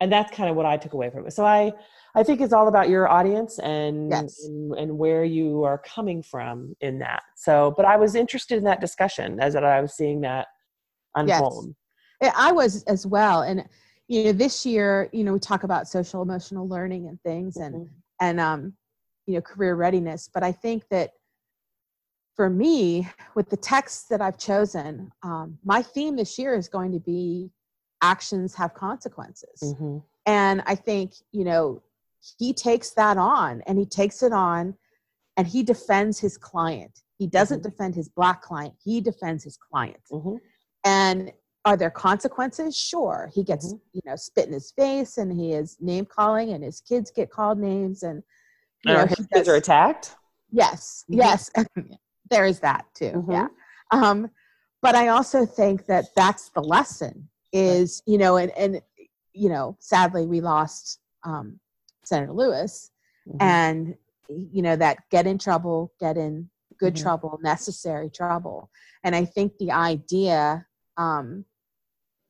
[0.00, 1.72] and that's kind of what i took away from it so i
[2.14, 4.44] i think it's all about your audience and Yes.
[4.44, 8.64] and, and where you are coming from in that so but i was interested in
[8.64, 10.46] that discussion as that i was seeing that
[11.16, 11.74] unfold
[12.20, 13.42] Yeah, I was as well.
[13.42, 13.64] And
[14.08, 17.74] you know, this year, you know, we talk about social emotional learning and things and
[17.74, 17.88] Mhm.
[18.20, 18.74] and um,
[19.26, 20.28] you know, career readiness.
[20.32, 21.12] But I think that
[22.34, 26.92] for me, with the texts that I've chosen, um, my theme this year is going
[26.92, 27.50] to be
[28.02, 29.62] actions have consequences.
[29.62, 30.02] Mhm.
[30.26, 31.82] And I think, you know,
[32.38, 34.76] he takes that on and he takes it on
[35.36, 37.02] and he defends his client.
[37.18, 37.70] He doesn't Mhm.
[37.70, 40.02] defend his black client, he defends his client.
[40.10, 40.40] Mhm.
[40.84, 41.32] And
[41.66, 42.76] are there consequences?
[42.76, 43.30] Sure.
[43.32, 43.80] He gets, Mhm.
[43.92, 47.30] you know, spit in his face and he is name calling and his kids get
[47.30, 48.22] called names and
[48.86, 50.14] you know, his kids are attacked
[50.50, 51.16] Yes, Mhm.
[51.16, 51.50] yes.
[52.30, 53.12] there is that too.
[53.12, 53.32] Mhm.
[53.32, 53.48] Yeah.
[53.90, 54.30] Um,
[54.82, 58.82] but I also think that that's the lesson is, you know, and, and,
[59.32, 61.58] you know, sadly we lost um,
[62.04, 62.90] Senator Lewis
[63.28, 63.36] Mhm.
[63.40, 63.96] and,
[64.28, 67.02] you know, that get in trouble, get in good Mhm.
[67.02, 68.70] trouble, necessary trouble.
[69.04, 71.44] And I think the idea um,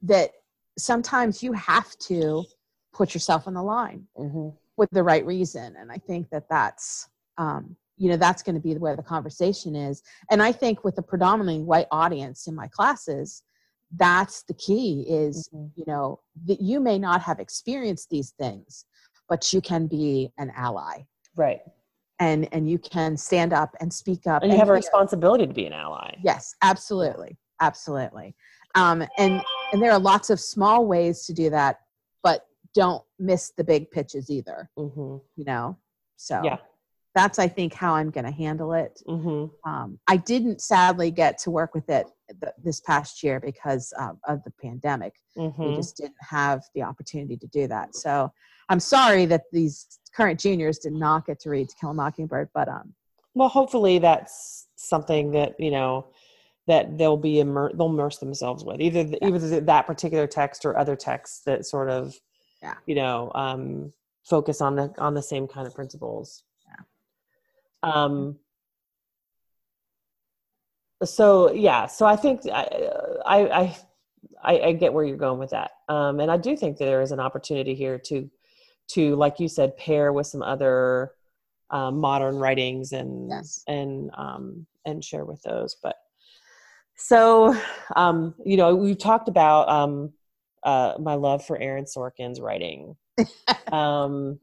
[0.02, 0.30] that
[0.78, 2.44] sometimes you have to
[2.92, 4.56] put yourself on the line Mhm.
[4.76, 8.60] with the right reason and i think that that's um, you know that's going to
[8.60, 12.66] be where the conversation is and i think with a predominantly white audience in my
[12.68, 13.42] classes
[13.96, 15.70] that's the key is Mhm.
[15.76, 18.84] you know that you may not have experienced these things
[19.28, 21.02] but you can be an ally.
[21.34, 21.62] Right.
[22.20, 25.52] And and you can stand up and speak up and you have a responsibility to
[25.54, 26.14] be an ally.
[26.22, 27.36] Yes absolutely.
[27.60, 28.34] Absolutely.
[28.74, 29.40] Um, and
[29.72, 31.80] and there are lots of small ways to do that
[32.22, 35.76] but don't miss the big pitches either hmm you know?
[36.16, 36.58] So yeah.
[37.14, 39.00] that's i think how i'm going to handle it.
[39.06, 43.92] Hmm um, i didn't sadly get to work with it th- this past year because
[43.98, 45.14] um, of the pandemic.
[45.36, 47.94] We hmm just didn't have the opportunity to do that.
[47.94, 48.32] So
[48.70, 52.48] i'm sorry that these current juniors did not get to read to kill a mockingbird
[52.54, 52.94] but um
[53.34, 56.06] well hopefully that's something that you know
[56.66, 59.28] that they'll be immer- they'll immerse themselves with either the, Yeah.
[59.28, 62.14] either that particular text or other texts that sort of
[62.62, 62.74] Yeah.
[62.86, 63.92] you know um
[64.24, 66.42] focus on the on the same kind of principles.
[67.82, 68.38] Um
[71.02, 72.90] so yeah so i think i
[73.26, 73.76] i i
[74.42, 75.70] I, I get where you're going with that.
[75.88, 78.30] Um and i do think that there is an opportunity here to
[78.88, 81.12] to like you said pair with some other
[81.70, 83.62] um, modern writings and Yes.
[83.66, 85.76] and um and share with those.
[85.82, 85.96] But
[86.96, 87.56] so
[87.96, 90.12] um you know we've talked about um
[90.62, 92.96] uh my love for aaron sorkin's writing.
[93.72, 94.38] Um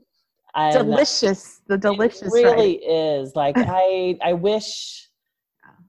[0.72, 1.62] delicious.
[1.68, 2.90] The delicious it really writing.
[2.90, 3.36] is.
[3.36, 5.08] Like i i wish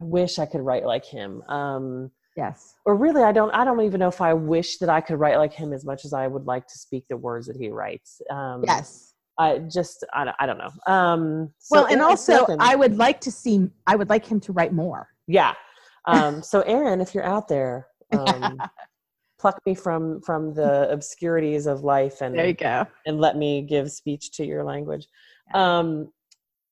[0.04, 4.00] wish i could write like him um yes or really i don't i don't even
[4.00, 6.44] know if i wish that i could write like him as much as i would
[6.46, 10.46] like to speak the words that he writes um yes i just i, don't- I
[10.46, 14.24] don't know um so well and also i would like to see i would like
[14.26, 15.54] him to write more yeah
[16.06, 18.58] um so aaron if you're out there um
[19.38, 22.86] pluck me from from the obscurities of life and There you go.
[23.06, 25.08] and let me give speech to your language.
[25.52, 26.12] Um,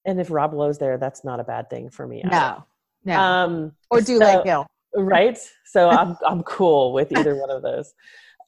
[0.07, 2.23] and if Rob Lowe's there, that's not a bad thing for me.
[2.25, 2.65] No,
[3.05, 3.19] no.
[3.19, 4.67] Um, or do so- like Gil.
[4.95, 5.39] right?
[5.67, 7.93] So I'm I'm cool with either one of those.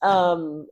[0.02, 0.66] Um,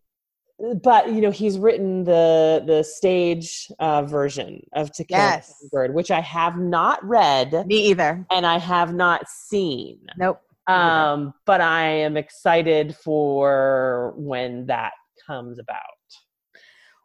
[0.82, 5.48] but you know, he's written the the stage uh, version of To Kill a Yes.
[5.62, 8.26] Mockingbird, which I have not read Me either.
[8.30, 10.00] and I have not seen.
[10.18, 10.40] Nope.
[10.66, 14.92] Um, but I am excited for when that
[15.26, 15.80] comes about.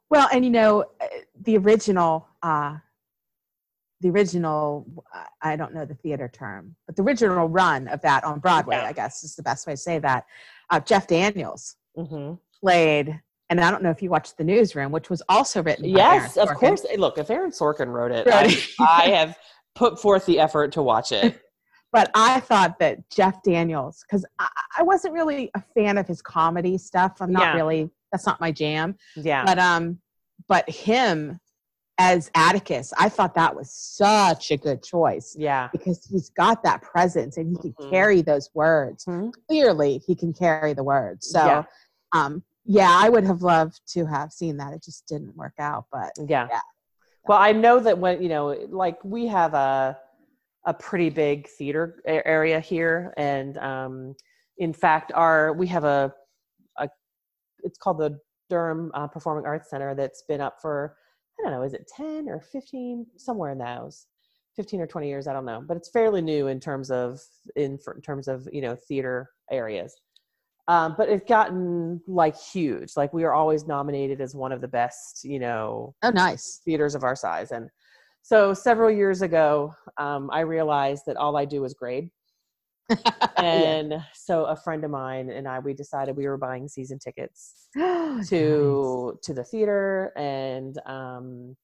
[0.09, 1.05] Well, and you know, uh,
[1.41, 2.75] the original, uh,
[4.05, 4.85] the original,
[5.41, 8.85] I- don't know the theater term, but the original run of that on Broadway, Yeah.
[8.85, 10.25] I guess is the best way to say that.
[10.69, 15.09] Uh, Jeff Daniels hmm played, and I don't know if you watched The Newsroom, which
[15.09, 15.91] was also written.
[15.91, 16.85] by Yes, of course.
[16.97, 18.55] Look, if Aaron Sorkin wrote it, Right.
[18.79, 19.37] I, I have
[19.75, 21.41] put forth the effort to watch it.
[21.91, 26.21] But I thought that Jeff Daniels, because I, I wasn't really a fan of his
[26.21, 27.13] comedy stuff.
[27.21, 27.55] I'm not Yeah.
[27.55, 27.89] really.
[28.11, 28.97] That's not my jam.
[29.15, 29.99] Yeah, but um
[30.49, 31.39] but him
[31.97, 35.69] as atticus i thought that was such a good choice yeah.
[35.71, 37.89] because he's got that presence and he can Mhm.
[37.89, 39.33] carry those words Mhm.
[39.47, 41.63] clearly he can carry the words so Yeah.
[42.13, 45.85] um yeah i would have loved to have seen that it just didn't work out
[45.91, 46.47] but Yeah.
[46.49, 46.59] Yeah.
[47.27, 49.97] Well, I know that when you know, like we have a
[50.67, 54.15] a pretty big theater area here, and um,
[54.59, 56.13] in fact, our we have a
[56.77, 56.87] a
[57.63, 58.19] it's called the
[58.51, 60.97] Durham uh, Performing Arts Center that's been up for
[61.45, 64.07] don't know, is it ten or fifteen somewhere in those.
[64.55, 67.19] 15 or 20 years i don't know but it's fairly new in terms of
[67.57, 69.93] in, in terms of you know theater areas
[70.67, 74.67] um, but it's gotten like huge like we are always nominated as one of the
[74.67, 77.51] best you know oh nice theaters of our size.
[77.51, 77.69] And
[78.23, 82.09] so several years ago, um, I realized that all I do is grade.
[83.37, 87.67] And so a friend of mine and I, we decided we were buying season tickets
[87.75, 88.29] Nice.
[88.29, 91.55] to to the theater, and um,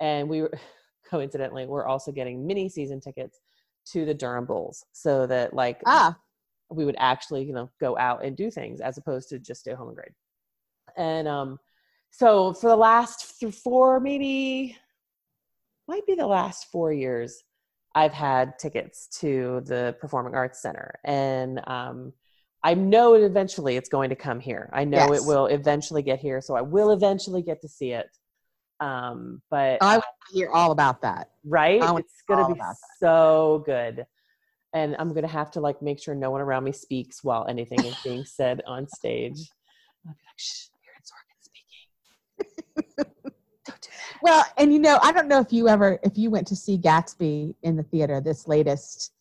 [0.00, 0.52] and we were
[1.10, 3.40] coincidentally we're also getting mini season tickets
[3.92, 6.16] to the Durham Bulls, so that like ah.
[6.70, 9.72] we would actually you know go out and do things as opposed to just stay
[9.72, 10.12] home and grade.
[10.96, 11.58] And um
[12.10, 14.76] so for the last th- four maybe
[15.88, 17.42] might be the last four years
[17.96, 22.12] i've had tickets to the performing arts center and um
[22.62, 24.68] i know it eventually it's going to come here.
[24.72, 25.22] I know Yes.
[25.22, 28.10] it will eventually get here so i will eventually get to see it.
[28.80, 31.30] Um but i want to hear all about that.
[31.44, 31.80] Right?
[31.82, 32.60] It's gonna be
[33.00, 34.06] so good.
[34.74, 37.84] And i'm gonna have to like make sure no one around me speaks while anything
[37.86, 39.38] is being said on stage.
[40.06, 41.84] I'll be like shh aaron sorkin speaking.
[42.98, 43.35] don't do that
[44.22, 46.78] well and you know i don't know if you ever if you went to see
[46.78, 49.12] gatsby in the theater this latest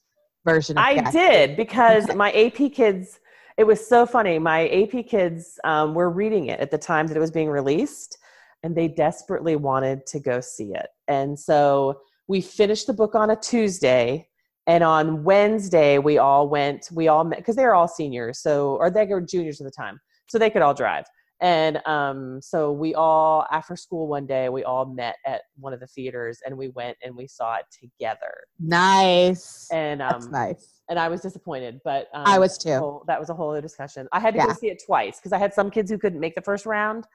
[0.45, 1.11] version of i Gatsby.
[1.11, 3.19] did because my ap kids
[3.57, 4.37] it was so funny.
[4.37, 8.17] My ap kids um, were reading it at the time that it was being released
[8.63, 10.87] and they desperately wanted to go see it.
[11.07, 14.27] And so we finished the book on a tuesday
[14.67, 18.77] and on wednesday we all went we all met because they were all seniors so
[18.77, 21.05] or they were juniors at the time so they could all drive
[21.41, 25.79] and um, so we all after school one day we all met at one of
[25.79, 30.71] the theaters and we went and we saw it together nice and um, that's nice
[30.87, 32.77] and I was disappointed, but um, I was that was too.
[32.77, 34.07] whole- that was a whole other discussion.
[34.11, 36.35] I had to go see it twice because I had some kids who couldn't make
[36.35, 37.07] the first round,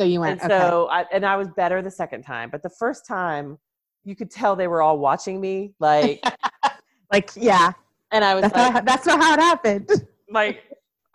[0.00, 0.58] so you and went okay.
[0.58, 2.48] so I, and I was better the second time.
[2.50, 3.58] But the first time,
[4.02, 6.24] you could tell they were all watching me, like,
[7.12, 7.72] like yeah
[8.12, 9.90] and I was that's, like, not, that's not how it happened
[10.30, 10.62] like,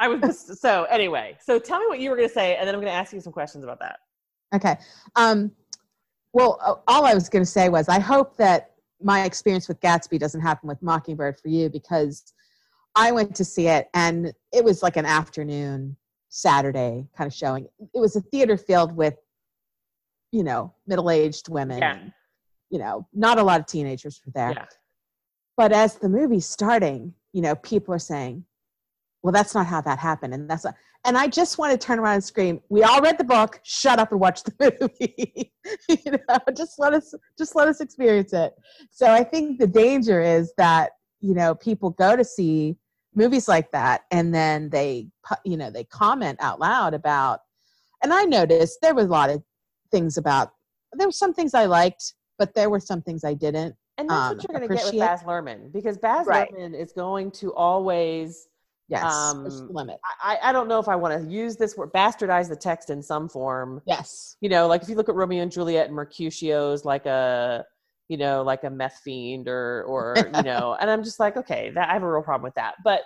[0.04, 1.38] I was just, so anyway.
[1.42, 3.14] So tell me what you were going to say, and then I'm going to ask
[3.14, 4.00] you some questions about that.
[4.54, 4.76] Okay.
[5.16, 5.52] Um,
[6.34, 10.20] well, all I was going to say was I hope that my experience with Gatsby
[10.20, 12.34] doesn't happen with Mockingbird for you because
[12.96, 15.96] I went to see it and it was like an afternoon
[16.28, 17.68] Saturday kind of showing.
[17.80, 19.16] It was a theater filled with,
[20.34, 21.78] you know, middle aged women.
[21.78, 21.96] Yeah.
[21.96, 22.14] and,
[22.70, 24.52] you know, not a lot of teenagers were there.
[24.52, 24.66] Yeah.
[25.56, 28.44] But as the movie's starting, you know, people are saying,
[29.24, 30.34] well, that's not how that happened.
[30.34, 33.18] And that's not, and I just want to turn around and scream, we all read
[33.18, 35.54] the book, shut up and watch the movie.
[35.88, 38.54] you know, just let us just let us experience it.
[38.92, 42.76] So I think the danger is that, you know, people go to see
[43.16, 45.08] movies like that and then they
[45.46, 47.40] you know, they comment out loud about
[48.04, 49.42] and I noticed there was a lot of
[49.90, 50.52] things about
[50.92, 53.76] there were some things I liked, but there were some things I didn't.
[53.98, 56.52] And that's Um, what you're going to get with Baz Luhrmann because Baz Right.
[56.52, 58.48] Luhrmann is going to always
[58.90, 59.12] Yes.
[59.14, 60.00] Um, limit.
[60.22, 63.02] I, I don't know if I want to use this word bastardize the text in
[63.02, 63.82] some form.
[63.86, 64.36] Yes.
[64.42, 67.66] You know, like if you look at Romeo and Juliet and Mercutio's like a
[68.10, 71.72] you know, like a meth fiend or or you know, and I'm just like, okay,
[71.74, 72.76] that I have a real problem with that.
[72.84, 73.02] But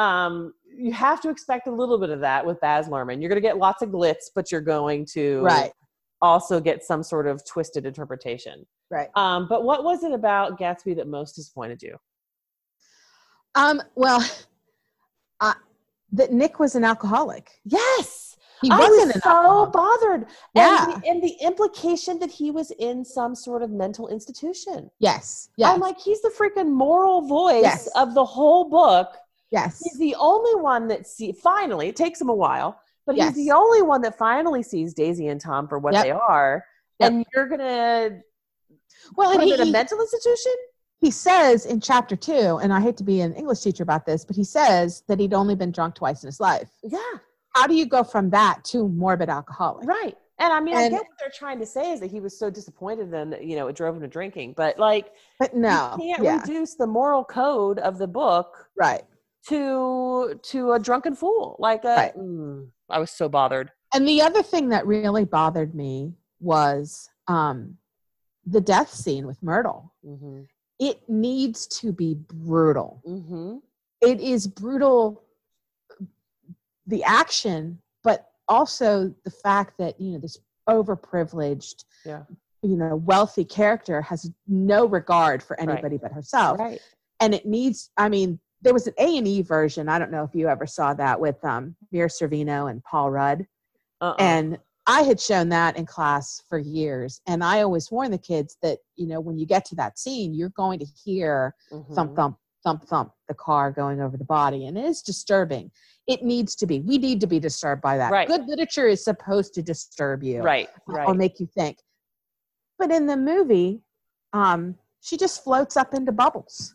[0.00, 3.20] um you have to expect a little bit of that with Baz Luhrmann.
[3.20, 5.72] You're going to get lots of glitz, but you're going to right
[6.22, 8.64] also get some sort of twisted interpretation.
[8.90, 11.96] right Um, but what was it about Gatsby that most disappointed you?
[13.56, 14.24] um well
[15.40, 15.54] uh,
[16.12, 19.72] that nick was an alcoholic Yes, he I was so alcoholic.
[19.72, 20.26] bothered.
[20.54, 20.84] Yeah.
[20.84, 24.90] and the, and the implication that he was in some sort of mental institution.
[24.98, 27.88] yes I'm like, he's the freaking moral voice Yes.
[27.96, 29.08] of the whole book.
[29.50, 31.32] yes He's the only one that see.
[31.32, 33.34] Finally, it takes him a while, but Yes.
[33.36, 36.04] he's the only one that finally sees Daisy and Tom for what Yep.
[36.04, 36.64] they are.
[37.00, 37.10] Yep.
[37.12, 38.20] And you're gonna
[39.16, 40.52] well and him in a mental institution?
[41.06, 44.24] He says in chapter two and i hate to be an english teacher about this
[44.24, 47.12] but he says that he'd only been drunk twice in his life Yeah,
[47.54, 50.16] how do you go from that to morbid alcoholic right.
[50.38, 52.38] And I mean, I And- get what they're trying to say is that he was
[52.38, 54.52] so disappointed and you know it drove him to drinking.
[54.54, 55.06] But like,
[55.38, 59.04] but no you can't yeah reduce the moral code of the book right
[59.48, 61.56] to to a drunken fool.
[61.58, 62.16] Like, a, Right.
[62.18, 63.70] mm, I was so bothered.
[63.94, 67.78] and the other thing that really bothered me was um
[68.44, 70.42] the death scene with myrtle hmm
[70.78, 73.56] it needs to be brutal hmm
[74.02, 75.22] it is brutal
[76.86, 82.22] the action but also the fact that you know this overprivileged Yeah.
[82.62, 86.80] you know wealthy character has no regard for anybody but herself Right.
[87.20, 90.48] and it needs i mean there was an a&e version i don't know if you
[90.48, 93.46] ever saw that with um mira sorvino and paul rudd
[94.00, 94.16] Uh-uh.
[94.18, 98.56] and i had shown that in class for years and i always warn the kids
[98.62, 101.54] that you know when you get to that scene you're going to hear
[101.94, 102.16] thump Mhm.
[102.16, 105.70] thump thump thump the car going over the body and it is disturbing
[106.06, 108.26] it needs to be we need to be disturbed by that Right.
[108.28, 110.68] good literature is supposed to disturb you Right.
[110.86, 111.78] or make you think
[112.78, 113.82] but in the movie
[114.32, 116.74] um she just floats up into bubbles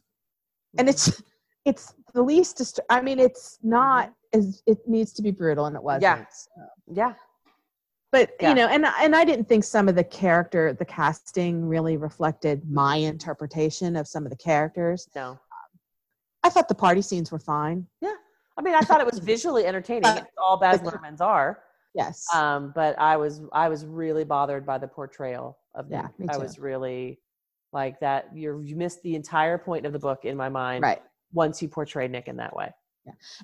[0.77, 1.21] and it's
[1.65, 5.75] it's the least dist- i mean it's not as it needs to be brutal and
[5.75, 6.21] it wasn't Mm-hmm.
[6.21, 6.25] Yeah.
[6.29, 6.61] so.
[6.93, 7.13] yeah.
[8.11, 8.49] But Yeah.
[8.49, 12.69] you know and and i didn't think some of the character the casting really reflected
[12.69, 15.39] my interpretation of some of the characters No.
[16.43, 18.13] i thought the party scenes were fine Yeah.
[18.57, 20.03] I mean, I thought it was visually entertaining.
[20.05, 21.63] Uh, all Baz Luhrmann's are.
[21.95, 26.37] yes Um, but I was I was really bothered by the portrayal of Yeah, I
[26.37, 27.19] was really
[27.71, 28.35] like that.
[28.35, 30.83] You you missed the entire point of the book in my mind.
[30.83, 31.01] right
[31.31, 32.69] Once you portrayed Nick in that way,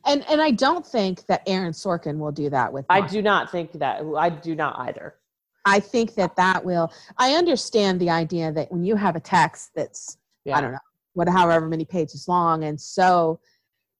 [0.05, 3.51] and and i don't think that aaron sorkin will do that with I do not
[3.51, 4.01] think that.
[4.17, 5.15] I do not either.
[5.65, 6.91] I think that that will.
[7.17, 10.57] I understand the idea that when you have a text that's Yeah.
[10.57, 10.79] I don't know
[11.13, 13.39] what however many pages long, and so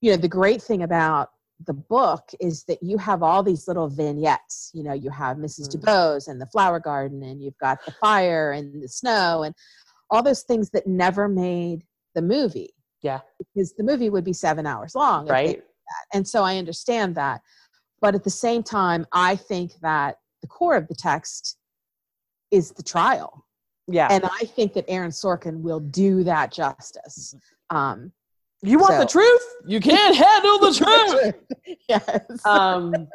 [0.02, 1.30] you know the great thing about
[1.66, 4.72] the book is that you have all these little vignettes.
[4.74, 5.68] You know, you have Mrs.
[5.68, 5.82] Mm.
[5.82, 9.54] DuBose and the flower garden, and you've got the fire and the snow, and
[10.10, 11.84] all those things that never made
[12.16, 12.74] the movie.
[13.02, 13.20] Yeah.
[13.38, 15.64] because the movie would be seven hours long, Right.
[16.14, 17.42] and so I understand that.
[18.02, 21.58] But at the same time, I think that the core of the text
[22.52, 23.46] is the trial.
[23.88, 24.08] Yeah.
[24.12, 27.34] And I think that Aaron Sorkin will do that justice.
[27.70, 28.12] Um,
[28.62, 29.42] you want the truth?
[29.66, 31.78] You can't handle the truth.
[31.90, 32.46] yes.
[32.46, 33.08] um,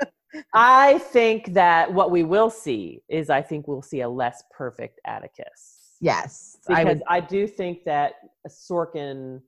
[0.55, 5.01] I think that what we will see is I think we'll see a less perfect
[5.05, 5.97] Atticus.
[6.01, 6.57] yes.
[6.69, 8.15] I because would, I, do think that
[8.49, 9.43] Sorkin,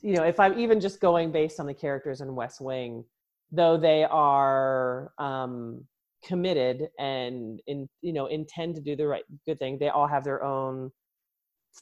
[0.00, 3.04] you know, if I'm even just going based on the characters in West Wing,
[3.50, 5.84] though they are um,
[6.24, 10.24] committed and in you know intend to do the right good thing, they all have
[10.24, 10.90] their own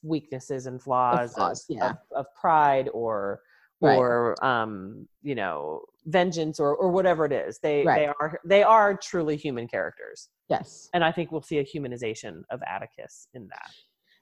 [0.02, 1.90] weaknesses and flaws, of- flaws, yeah.
[1.90, 3.40] of, of pride or
[3.82, 3.96] Right.
[3.96, 7.58] or um, you know vengeance or or whatever it is.
[7.62, 8.00] They Right.
[8.00, 10.90] they are they are truly human characters, yes.
[10.92, 13.70] and I think we'll see a humanization of Atticus in that.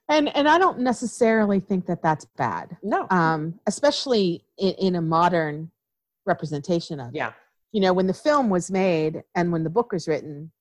[0.09, 5.01] And and I don't necessarily think that that's bad, No, um, especially in, in a
[5.01, 5.71] modern
[6.25, 7.15] representation of it.
[7.17, 7.31] yeah.
[7.71, 10.51] you know when the film was made and when the book was written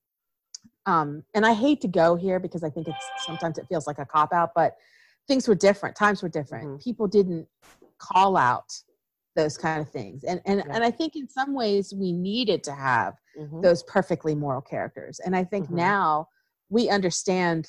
[0.86, 3.98] um and i hate to go here because i think it's sometimes it feels like
[3.98, 4.76] a cop out but
[5.26, 6.82] things were different times were different Mhm.
[6.82, 7.46] people didn't
[7.98, 8.72] call out
[9.36, 10.72] those kind of things and and, Yeah.
[10.74, 13.60] and i think in some ways we needed to have Mhm.
[13.60, 15.72] those perfectly moral characters and i think Mhm.
[15.74, 16.28] now
[16.70, 17.68] we understand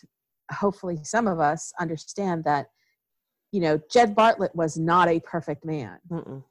[0.51, 2.67] hopefully some of us understand that
[3.51, 6.43] you know jed bartlet was not a perfect man Mm-mm.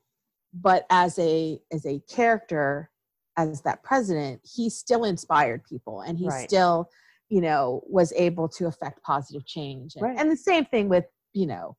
[0.53, 2.91] but as a as a character
[3.37, 6.49] as that president he still inspired people and he Right.
[6.49, 6.91] still
[7.29, 10.19] you know was able to affect positive change and, Right.
[10.19, 11.77] and the same thing with you know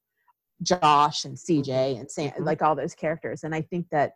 [0.62, 2.46] josh and cj and sam Mhm.
[2.46, 4.14] like all those characters and i think that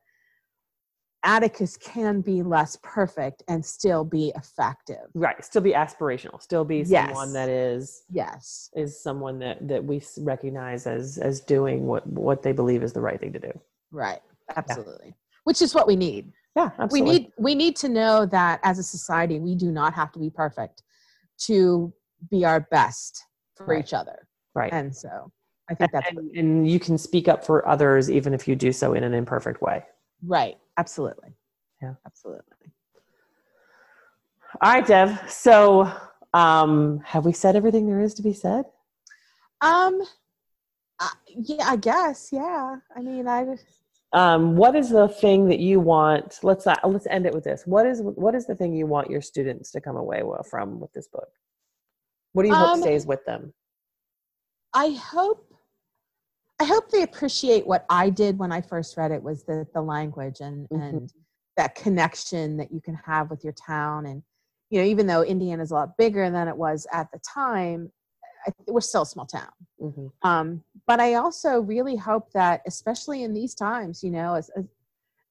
[1.24, 5.44] atticus can be less perfect and still be effective Right.
[5.44, 6.42] Still be aspirational.
[6.42, 11.86] Still be someone that is yes is someone that that we recognize as as doing
[11.88, 13.52] what what they believe is the right thing to do.
[13.92, 14.20] right
[14.56, 15.16] absolutely
[15.46, 17.02] which is what we need Yeah, absolutely.
[17.02, 20.20] we need we need to know that as a society we do not have to
[20.20, 20.84] be perfect
[21.48, 21.94] to
[22.32, 23.24] be our best
[23.56, 23.84] for Right.
[23.84, 24.72] each other right.
[24.74, 25.32] and so
[25.70, 28.72] i think that's and, and you can speak up for others even if you do
[28.72, 29.84] so in an imperfect way.
[30.26, 31.30] right absolutely
[31.82, 31.96] Yeah.
[32.06, 32.72] absolutely
[34.62, 35.20] All right, Dev.
[35.32, 35.92] So,
[36.34, 38.66] um, have we said everything there is to be said?
[39.62, 40.02] um
[41.00, 43.66] uh, yeah i guess yeah i mean i Just...
[44.12, 46.38] Um, what is the thing that you want?
[46.44, 47.64] Let's not, let's end it with this.
[47.66, 50.80] What is what is the thing you want your students to come away with, from
[50.80, 51.30] with this book?
[52.34, 53.54] What do you hope Um, stays with them?
[54.76, 55.53] I hope
[56.64, 59.82] I hope they appreciate what I did when I first read it was the the
[59.82, 60.82] language and Mhm.
[60.82, 61.14] and
[61.58, 64.24] that connection that you can have with your town and
[64.70, 67.92] you know even though Indiana is a lot bigger than it was at the time
[68.48, 73.24] I, we're still a small town hmm um, but I also really hope that especially
[73.24, 74.64] in these times you know as, as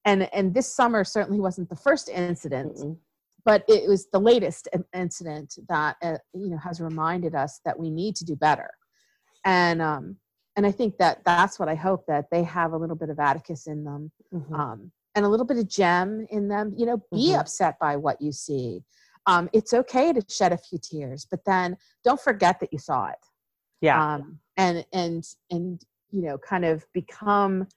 [0.05, 2.95] and and this summer certainly wasn't the first incident Mm-mm.
[3.43, 7.89] but it was the latest incident that uh, you know has reminded us that we
[7.89, 8.69] need to do better
[9.45, 10.17] and um
[10.55, 13.19] and i think that that's what i hope that they have a little bit of
[13.19, 14.53] atticus in them Mhm.
[14.53, 17.39] um and a little bit of jem in them you know be Mhm.
[17.39, 18.83] upset by what you see
[19.25, 23.07] um it's okay to shed a few tears but then don't forget that you saw
[23.07, 23.25] it
[23.81, 24.15] yeah.
[24.15, 25.81] um, and and and
[26.11, 27.67] you know kind of become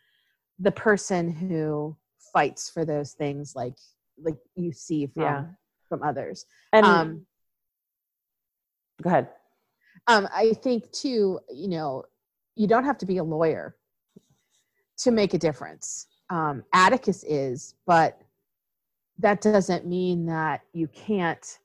[0.59, 1.97] the person who
[2.33, 3.77] fights for those things like
[4.19, 5.45] like you see from Yeah.
[5.89, 7.27] from others and um
[9.03, 9.29] go ahead.
[10.07, 12.05] um i think too you know
[12.57, 13.77] you don't have to be a lawyer
[14.99, 16.07] to make a difference.
[16.31, 18.21] Um atticus is but
[19.19, 21.59] that doesn't mean that you can't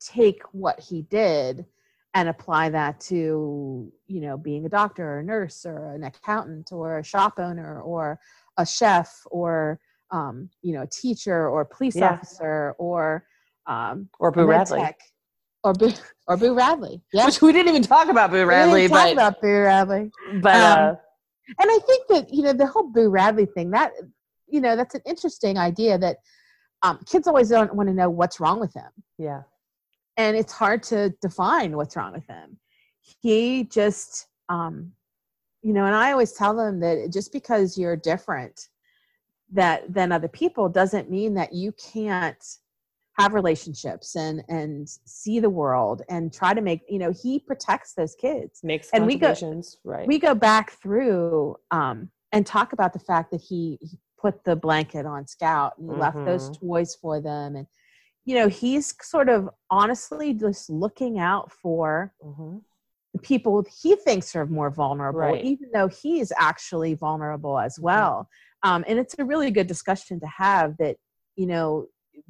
[0.00, 1.64] take what he did
[2.14, 6.70] and apply that to you know being a doctor or a nurse or an accountant
[6.72, 8.18] or a shop owner or
[8.58, 12.12] a chef or um, you know a teacher or a police Yeah.
[12.12, 13.26] officer or
[13.66, 15.00] um, Or Boo Radley, tech,
[15.66, 15.92] or Boo
[16.28, 17.02] or Boo Radley.
[17.12, 18.82] Yeah, which we didn't even talk about Boo Radley.
[18.82, 20.10] We didn't talk but about Boo Radley.
[20.40, 20.94] but um, uh,
[21.58, 23.92] And I think that you know the whole Boo Radley thing that
[24.46, 26.18] you know that's an interesting idea that
[26.82, 29.42] um, kids always don't want to know what's wrong with him, yeah,
[30.16, 32.58] and it's hard to define what's wrong with him.
[33.00, 34.92] He just, um,
[35.62, 38.68] you know, and I always tell them that just because you're different
[39.52, 42.44] that than other people doesn't mean that you can't
[43.18, 47.94] have relationships and and see the world and try to make you know he protects
[47.94, 49.34] those kids makes and we go-
[49.84, 50.06] right?
[50.06, 54.56] we go back through um, and talk about the fact that he, he put the
[54.56, 56.60] blanket on Scout and he left those Mhm.
[56.60, 57.66] toys for them, and
[58.24, 62.62] you know he's sort of honestly just looking out for Mhm.
[63.14, 65.44] the people he thinks are more vulnerable, Right.
[65.44, 67.82] even though he is actually vulnerable as Mhm.
[67.82, 68.28] well.
[68.62, 70.96] Um, and it's a really good discussion to have that
[71.36, 71.86] you know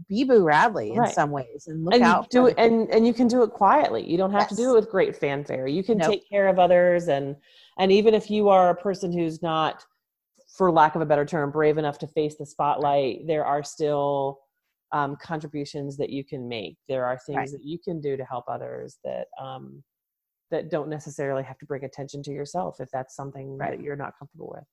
[0.09, 1.15] be Boo Radley in Right.
[1.15, 3.51] some ways and look and you out do it and and you can do it
[3.51, 6.11] quietly you don't have to do it with great fanfare you can Nope.
[6.11, 7.37] take care of others and
[7.79, 9.85] and even if you are a person who's not
[10.57, 14.41] for lack of a better term brave enough to face the spotlight there are still
[14.93, 17.51] um, contributions that you can make there are things Right.
[17.51, 19.83] that you can do to help others that um,
[20.51, 23.77] that don't necessarily have to bring attention to yourself if that's something Right.
[23.77, 24.65] that you're not comfortable with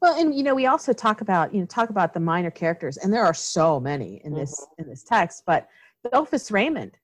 [0.00, 2.96] Well, and you know, we also talk about you know talk about the minor characters,
[2.98, 5.42] and there are so many in this in this text.
[5.46, 5.68] But
[6.12, 6.96] Dolphus Raymond,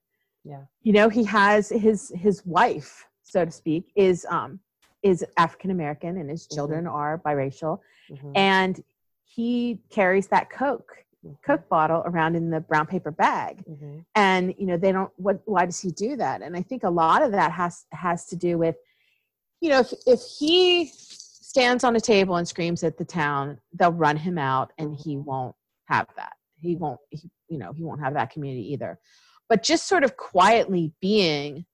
[0.45, 0.62] Yeah.
[0.82, 4.61] you know, he has his his wife, so to speak, is um
[5.03, 7.80] is African American, and his children are biracial,
[8.11, 8.32] Mhm.
[8.36, 8.84] and
[9.24, 11.36] he carries that Coke Mhm.
[11.42, 14.05] Coke bottle around in the brown paper bag, Mhm.
[14.14, 15.11] and you know they don't.
[15.16, 15.40] What?
[15.47, 16.42] Why does he do that?
[16.42, 18.76] And I think a lot of that has has to do with,
[19.61, 20.92] you know, if if he
[21.55, 25.16] stands on a table and screams at the town, they'll run him out, and he
[25.16, 26.32] won't have that.
[26.61, 26.98] He won't.
[27.11, 28.98] He, you know, he won't have that community either.
[29.48, 31.64] But just sort of quietly being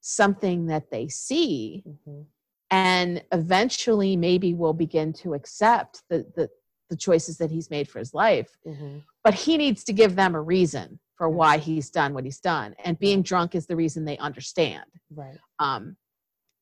[0.00, 2.24] something that they see Mhm.
[2.70, 6.48] and eventually maybe will begin to accept the, the
[6.88, 9.02] the choices that he's made for his life Mhm.
[9.22, 12.74] but he needs to give them a reason for why he's done what he's done
[12.82, 15.96] and being drunk is the reason they understand right um,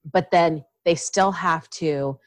[0.05, 2.19] but then they still have to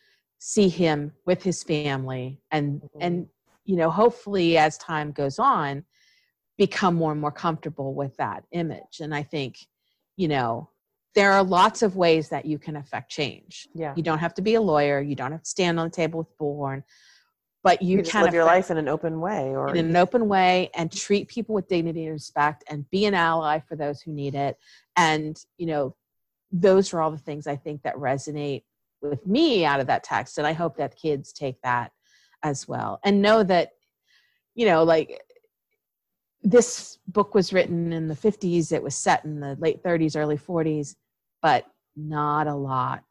[0.43, 2.89] see him with his family and Mhm.
[2.99, 3.29] and
[3.63, 5.85] you know hopefully as time goes on
[6.57, 9.01] become more and more comfortable with that image.
[9.01, 9.55] And i think
[10.17, 10.69] you know
[11.13, 13.67] there are lots of ways that you can affect change.
[13.75, 13.93] Yeah.
[13.97, 15.01] You don't have to be a lawyer.
[15.01, 16.83] You don't have to stand on the table with bullhorn
[17.63, 20.27] but you, you, can live your life in an open way or in an open
[20.27, 24.11] way and treat people with dignity and respect and be an ally for those who
[24.11, 24.57] need it.
[24.95, 25.95] And you know
[26.51, 28.63] those are all the things i think that resonate
[29.01, 31.91] with me out of that text and i hope that kids take that
[32.43, 33.69] as well and know that
[34.55, 35.21] you know like
[36.43, 40.37] this book was written in the 50s it was set in the late 30s early
[40.37, 40.95] 40s
[41.41, 43.03] but not a lot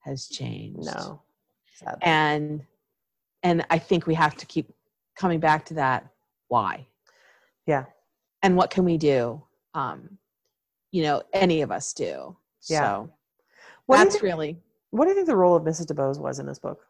[0.00, 1.22] has changed No.
[1.74, 1.98] Sadly.
[2.02, 2.62] and
[3.42, 4.72] and i think we have to keep
[5.16, 6.06] coming back to that
[6.48, 6.86] why
[7.66, 7.84] Yeah.
[8.42, 9.42] and what can we do
[9.74, 10.18] um
[10.92, 12.36] you know any of us do
[12.68, 12.80] Yeah.
[12.80, 13.12] so
[13.88, 14.58] What do you that's think- really
[14.90, 15.86] What do you think the role of Mrs.
[15.86, 16.80] Dubose was in this book?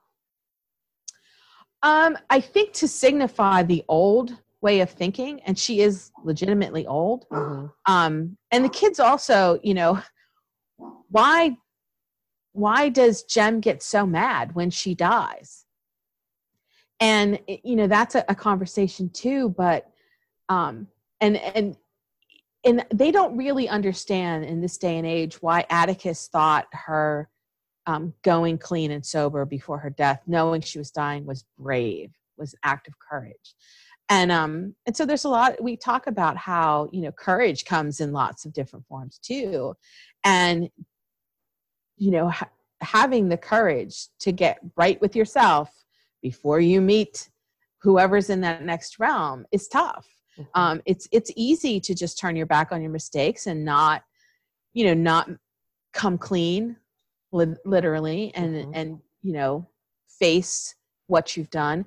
[1.84, 7.24] um i think to signify the old way of thinking and she is legitimately old
[7.30, 7.72] Mhm.
[7.86, 10.00] um and the kids also you know
[11.08, 11.56] why
[12.52, 15.64] why does jem get so mad when she dies
[16.98, 19.88] and you know that's a, a conversation too but
[20.48, 20.88] um
[21.20, 21.76] and and
[22.64, 27.28] and they don't really understand in this day and age why atticus thought her
[27.86, 32.54] um, going clean and sober before her death knowing she was dying was brave was
[32.54, 33.54] an act of courage.
[34.10, 38.00] And um and so there's a lot we talk about how you know courage comes
[38.00, 39.74] in lots of different forms too.
[40.24, 40.70] And
[41.96, 42.50] you know ha-
[42.80, 45.70] having the courage to get right with yourself
[46.22, 47.28] before you meet
[47.82, 50.06] whoever's in that next realm is tough
[50.38, 50.46] Mhm.
[50.54, 54.02] um it's it's easy to just turn your back on your mistakes and not
[54.72, 55.28] you know not
[55.92, 56.76] come clean
[57.32, 58.70] li- literally and Mhm.
[58.74, 59.66] and you know
[60.08, 60.74] face
[61.06, 61.84] what you've done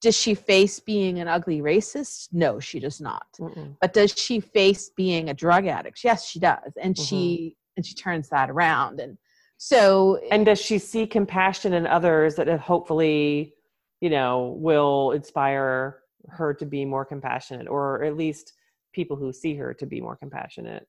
[0.00, 3.76] does she face being an ugly racist no she does not Mm-mm.
[3.80, 7.06] but does she face being a drug addict yes she does and Mhm.
[7.08, 9.16] she and she turns that around and
[9.58, 13.54] so And does she see compassion in others that hopefully,
[14.00, 18.52] you know, will inspire her to be more compassionate, or at least
[18.92, 20.86] people who see her to be more compassionate?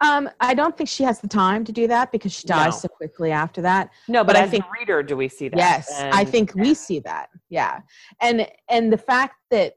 [0.00, 2.78] um i don't think she has the time to do that because she dies No.
[2.80, 5.48] so quickly after that No, but, But I as think- a reader, do we see
[5.48, 5.56] that?
[5.56, 7.28] Yes, I And- think we see that.
[7.48, 7.80] Yeah,
[8.20, 9.74] and and the fact that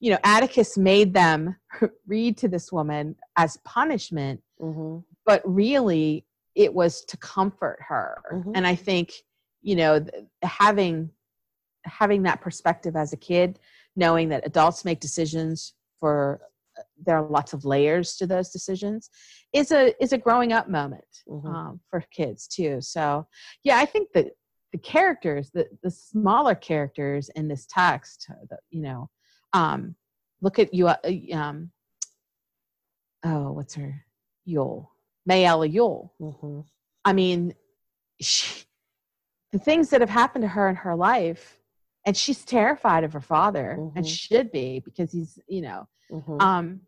[0.00, 1.54] you know Atticus made them
[2.08, 5.04] read to this woman as punishment, Mhm.
[5.24, 6.26] but really
[6.56, 8.20] it was to comfort her.
[8.32, 8.52] Mhm.
[8.56, 9.12] And I think
[9.62, 10.04] you know
[10.42, 11.10] having
[11.84, 13.60] having that perspective as a kid,
[13.96, 16.40] knowing that adults make decisions for
[16.78, 19.10] uh, there are lots of layers to those decisions,
[19.52, 21.46] is a is a growing up moment Mhm.
[21.54, 22.80] um, for kids too.
[22.80, 23.26] So
[23.64, 24.28] yeah, I think that
[24.72, 29.10] the characters, the the smaller characters in this text, uh, the, you know,
[29.52, 29.96] um,
[30.40, 30.88] look at you.
[30.88, 30.96] Uh,
[31.32, 31.70] um,
[33.24, 34.04] oh, what's her
[34.44, 34.92] Ewell?
[35.28, 36.14] Mayella Ewell.
[36.20, 36.64] Mhm.
[37.04, 37.54] I mean,
[38.20, 38.64] she,
[39.52, 41.59] the things that have happened to her in her life,
[42.06, 44.08] and she's terrified of her father, and Mhm.
[44.08, 46.40] should be because he's, you know, Mhm.
[46.40, 46.80] um,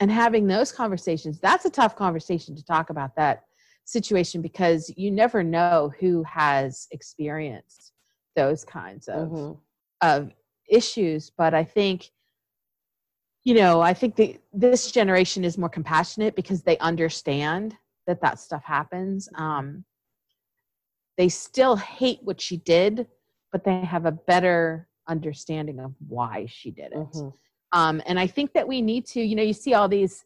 [0.00, 1.40] and having those conversations.
[1.40, 3.44] That's a tough conversation to talk about that
[3.84, 7.92] situation because you never know who has experienced
[8.36, 9.58] those kinds of Mhm.
[10.00, 10.32] of
[10.68, 11.30] issues.
[11.30, 12.10] But I think,
[13.44, 17.76] you know, I think the, this generation is more compassionate because they understand
[18.06, 19.28] that that stuff happens.
[19.34, 19.84] Um,
[21.16, 23.08] they still hate what she did,
[23.52, 27.12] but they have a better understanding of why she did it.
[27.12, 27.32] Mhm.
[27.72, 30.24] Um, and I think that we need to, you know, you see all these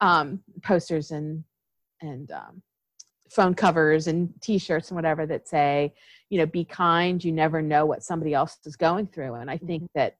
[0.00, 1.44] um, posters and
[2.00, 2.62] and um,
[3.30, 5.94] phone covers and T-shirts and whatever that say,
[6.28, 7.22] you know, be kind.
[7.22, 9.34] You never know what somebody else is going through.
[9.34, 10.16] And I think that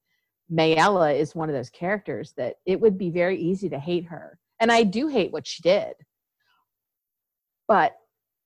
[0.50, 4.38] Mayella is one of those characters that it would be very easy to hate her.
[4.60, 5.94] And I do hate what she did,
[7.66, 7.96] but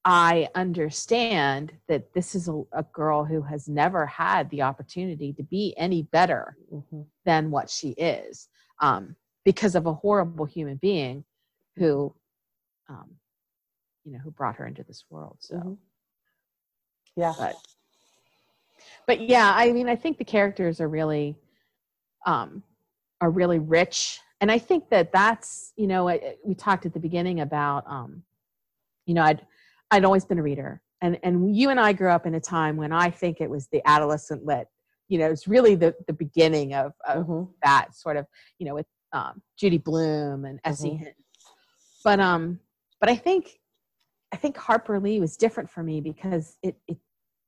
[0.09, 5.42] I understand that this is a, a girl who has never had the opportunity to
[5.42, 7.07] be any better Mhm.
[7.24, 8.48] than what she is
[8.80, 11.24] um, because of a horrible human being
[11.76, 12.14] who
[12.88, 13.16] um,
[14.04, 15.76] you know who brought her into this world so Mhm.
[17.16, 17.34] Yeah.
[17.36, 17.57] but
[19.09, 21.36] but yeah i mean i think the characters are really
[22.26, 22.62] um
[23.20, 27.00] are really rich and i think that that's you know I, we talked at the
[27.00, 28.22] beginning about um
[29.07, 29.44] you know i'd
[29.93, 32.76] i'd always been a reader and and you and i grew up in a time
[32.76, 34.66] when i think it was the adolescent lit
[35.09, 37.49] you know it's really the the beginning of, of Mhm.
[37.62, 38.26] that sort of
[38.59, 40.89] you know with um, Judy Blume and S.E.
[40.91, 40.99] Mhm.
[40.99, 41.14] Hinton.
[42.05, 42.61] But um,
[43.01, 43.59] but I think
[44.32, 46.99] I think Harper Lee was different for me because it it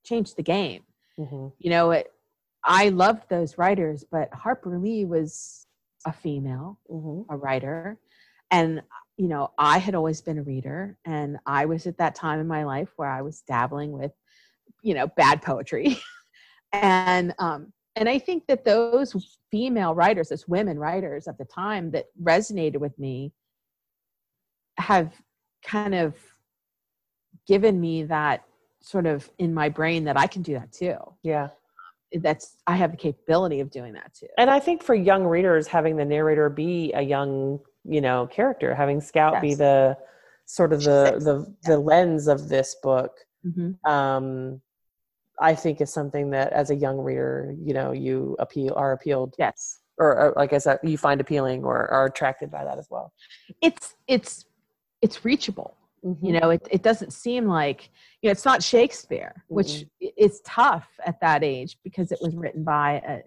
[0.05, 0.85] changed the game.
[1.19, 1.53] Mhm.
[1.59, 2.11] You know, it
[2.65, 5.67] I loved those writers, but Harper Lee was
[6.07, 7.27] a female, Mhm.
[7.29, 7.99] a writer,
[8.51, 8.81] and
[9.19, 12.47] you know I had always been a reader, and I was at that time in
[12.47, 14.13] my life where I was dabbling with
[14.83, 15.99] you know bad poetry,
[16.73, 21.91] and um, and I think that those female writers, those women writers of the time
[21.91, 23.33] that resonated with me,
[24.79, 25.13] have
[25.63, 26.15] kind of
[27.47, 28.45] given me that
[28.81, 30.97] sort of in my brain that I can do that too.
[31.23, 31.49] Yeah.
[32.21, 34.29] that's I have the capability of doing that too.
[34.39, 37.59] And I think for young readers, having the narrator be a young,
[37.89, 39.97] you know, character, having Scout be the
[40.45, 43.13] sort of the the the lens of this book,
[43.47, 43.77] Mhm.
[43.89, 44.61] um,
[45.41, 49.35] I think is something that as a young reader, you know, you appeal are appealed
[49.39, 49.79] Yes.
[49.99, 53.13] or, or like I said, you find appealing or are attracted by that as well.
[53.63, 54.45] It's it's
[55.01, 55.77] it's reachable.
[56.05, 56.27] Mm-hmm.
[56.27, 60.41] You know, it it doesn't seem like you know it's not Shakespeare, which i is
[60.45, 63.21] tough at that age because it was written by a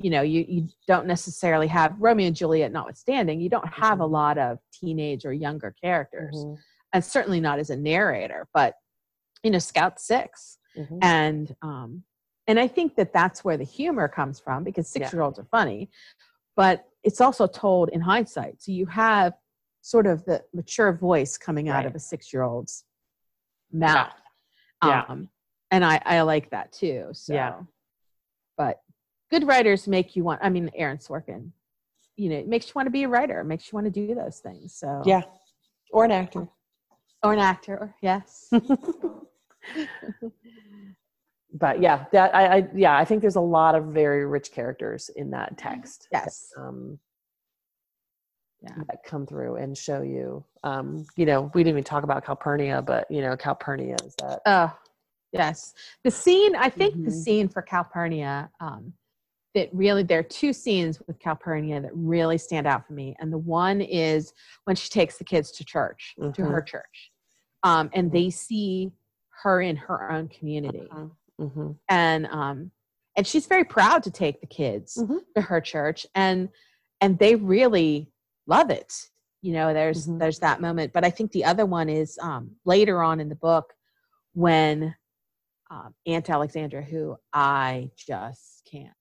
[0.00, 4.04] you know you you don't necessarily have Romeo and Juliet notwithstanding you don't have a
[4.04, 4.10] Mhm.
[4.10, 6.58] lot of teenage or younger characters Mhm.
[6.92, 8.74] and certainly not as a narrator but
[9.42, 10.98] you know Scout Six Mhm.
[11.02, 12.04] and um
[12.46, 15.02] and i think that that's where the humor comes from because Yeah.
[15.04, 15.90] six year olds are funny
[16.56, 19.34] but it's also told in hindsight so you have
[19.80, 21.86] sort of the mature voice coming out Right.
[21.86, 22.84] of a six year old's
[23.72, 24.12] mouth
[24.84, 25.04] Yeah.
[25.08, 25.30] um
[25.70, 27.62] and i i like that too so Yeah.
[28.56, 28.80] but
[29.34, 31.50] good writers make you want i mean aaron sorkin
[32.16, 33.90] you know it makes you want to be a writer it makes you want to
[33.90, 35.22] do those things so Yeah,
[35.90, 36.46] or an actor.
[37.24, 38.48] or an actor yes
[41.54, 45.08] but yeah, that I, I yeah, I think there's a lot of very rich characters
[45.16, 46.08] in that text.
[46.12, 46.98] yes Um,
[48.62, 48.82] Yeah.
[48.88, 50.44] that come through and show you.
[50.62, 54.40] Um, you know, we didn't even talk about Calpurnia, but you know, Calpurnia is that.
[54.46, 54.72] Oh,
[55.32, 55.74] yes.
[56.02, 57.22] The scene, I think the Mhm.
[57.24, 58.94] scene for Calpurnia, um,
[59.54, 63.16] that really, there are two scenes with Calpurnia that really stand out for me.
[63.20, 64.32] And the one is
[64.64, 66.50] when she takes the kids to church, to Mhm.
[66.50, 67.12] her church,
[67.62, 68.92] um, and they see
[69.42, 70.90] her in her own community.
[71.38, 72.70] hmm And, um,
[73.16, 75.20] and she's very proud to take the kids Mhm.
[75.36, 76.48] to her church and,
[77.00, 78.12] and they really
[78.46, 78.92] love it.
[79.42, 80.18] You know, there's, Mhm.
[80.18, 80.92] there's that moment.
[80.92, 83.72] But I think the other one is, um, later on in the book
[84.32, 84.96] when
[85.70, 88.94] um, Aunt Alexandra, who I just can't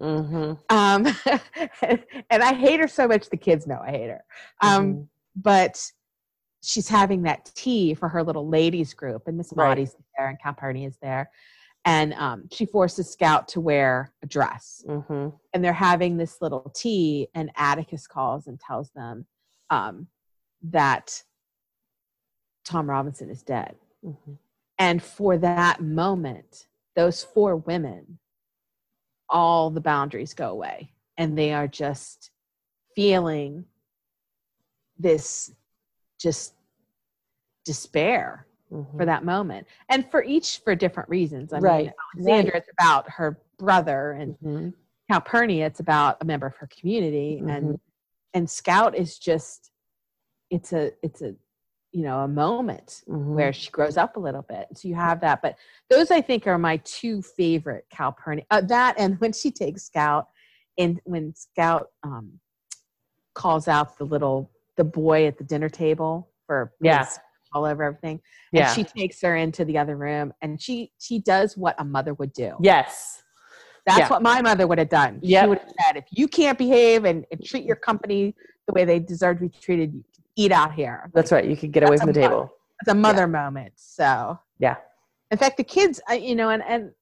[0.00, 0.26] stand.
[0.26, 1.06] hmm Um,
[2.30, 3.28] and I hate her so much.
[3.30, 4.24] The kids know I hate her.
[4.62, 5.08] Um, Mhm.
[5.36, 5.80] But
[6.62, 9.88] she's having that tea for her little ladies group, and Miss Right.
[10.18, 11.30] There, and Calpurnia is there,
[11.84, 15.38] and um, she forces Scout to wear a dress, Mhm.
[15.54, 19.26] and they're having this little tea, and Atticus calls and tells them
[19.70, 20.08] um,
[20.62, 21.22] that
[22.64, 23.76] Tom Robinson is dead.
[24.04, 24.36] Mhm.
[24.78, 28.18] And for that moment, those four women,
[29.30, 30.92] all the boundaries go away.
[31.16, 32.30] And they are just
[32.94, 33.64] feeling
[34.98, 35.52] this
[36.18, 36.54] just
[37.64, 39.06] despair for Mhm.
[39.06, 39.66] that moment.
[39.88, 41.52] And for each for different reasons.
[41.52, 44.74] I Right, mean, Alexandra, it's about her brother, and Mhm.
[45.10, 47.38] Calpurnia, it's about a member of her community.
[47.38, 47.80] And Mhm.
[48.34, 49.72] and Scout is just
[50.50, 51.34] it's a it's a
[51.92, 53.34] you know a moment Mhm.
[53.34, 54.66] where she grows up a little bit.
[54.74, 55.42] So you have that.
[55.42, 55.56] But
[55.88, 58.44] those I think are my two favorite Calpurnia.
[58.50, 60.28] Uh, that and when she takes Scout
[60.78, 62.38] and when Scout um,
[63.34, 67.06] calls out the little the boy at the dinner table for Yeah.
[67.52, 68.20] all over everything.
[68.52, 68.66] yeah.
[68.68, 72.14] And she takes her into the other room and she she does what a mother
[72.14, 72.54] would do.
[72.60, 73.22] yes.
[73.86, 74.08] That's yeah.
[74.10, 75.18] what my mother would have done.
[75.22, 75.42] Yep.
[75.42, 78.36] She would have said, if you can't behave and, and treat your company
[78.66, 80.04] the way they deserve to be treated,
[80.40, 81.10] eat out here.
[81.14, 81.44] That's right.
[81.44, 82.34] You could get away That's from the mother.
[82.34, 82.52] table.
[82.80, 83.72] It's a mother moment.
[83.76, 84.76] So Yeah.
[85.30, 86.92] in fact, the kids, you know, and and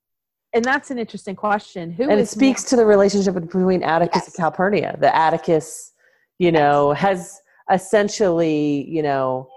[0.54, 1.90] and that's an interesting question.
[1.92, 4.26] Who and it speaks to the relationship between Atticus Yes.
[4.28, 4.96] and Calpurnia.
[4.98, 5.92] The Atticus,
[6.38, 7.38] you know, has
[7.70, 9.48] essentially, you know,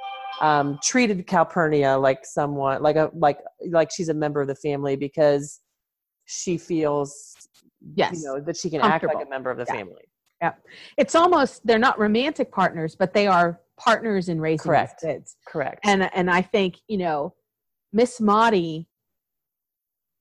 [0.42, 4.96] um, treated Calpurnia like someone, like a like like she's a member of the family
[4.96, 5.62] because
[6.26, 7.36] she feels,
[7.96, 8.20] Yes.
[8.22, 9.74] you know, that she can act like a member of the Yeah.
[9.78, 10.06] family.
[10.42, 10.54] Yeah,
[10.98, 15.02] it's almost they're not romantic partners, but they are partners in raising Correct.
[15.02, 15.36] kids.
[15.48, 15.80] Correct.
[15.84, 17.34] And and I think you know,
[17.92, 18.88] Miss Maudie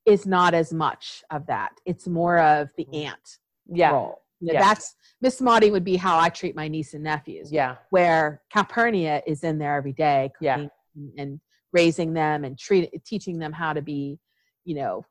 [0.07, 1.73] is not as much of that.
[1.85, 3.91] It's more of the aunt yeah.
[3.91, 4.23] role.
[4.41, 4.61] You know, Yeah.
[4.61, 7.53] That's Miss Maudie would be how I treat my niece and nephews.
[7.53, 7.77] Yeah.
[7.91, 10.59] Where Calpurnia is in there every day, Yeah.
[10.59, 10.71] and,
[11.19, 11.41] and
[11.73, 14.19] raising them and treat, teaching them how to be,
[14.65, 15.05] you know,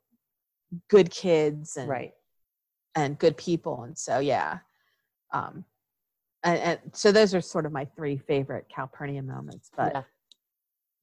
[0.90, 2.12] good kids and Right.
[2.96, 3.84] and good people.
[3.84, 4.60] And so yeah,
[5.32, 5.64] um,
[6.44, 9.70] and, and so those are sort of my three favorite Calpurnia moments.
[9.76, 10.04] But Yeah.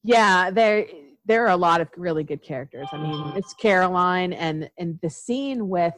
[0.03, 0.85] yeah, there
[1.25, 2.87] there are a lot of really good characters.
[2.93, 5.93] I mean, it's Caroline and and the scene with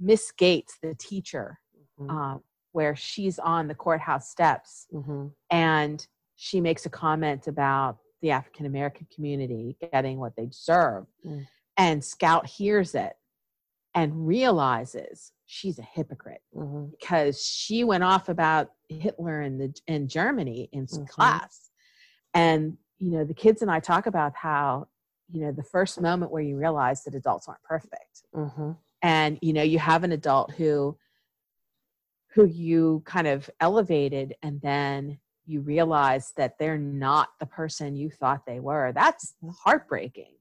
[0.00, 1.58] Miss Gates, the teacher,
[1.98, 2.10] Mhm.
[2.10, 5.32] um, where she's on the courthouse steps Mhm.
[5.50, 6.06] and
[6.36, 11.06] she makes a comment about the African American community getting what they deserve.
[11.24, 11.48] Mm.
[11.76, 13.16] And Scout hears it
[13.98, 16.90] and realizes she's a hypocrite Mhm.
[16.92, 21.08] because she went off about Hitler and the in Germany in s Mhm.
[21.08, 21.70] class.
[22.32, 24.88] And you know, the kids and I talk about how
[25.28, 28.72] you know the first moment where you realize that adults aren't perfect Mm-hmm.
[29.02, 30.96] and you know you have an adult who
[32.34, 38.10] who you kind of elevated and then you realize that they're not the person you
[38.10, 39.34] thought they were that's
[39.64, 40.34] heartbreaking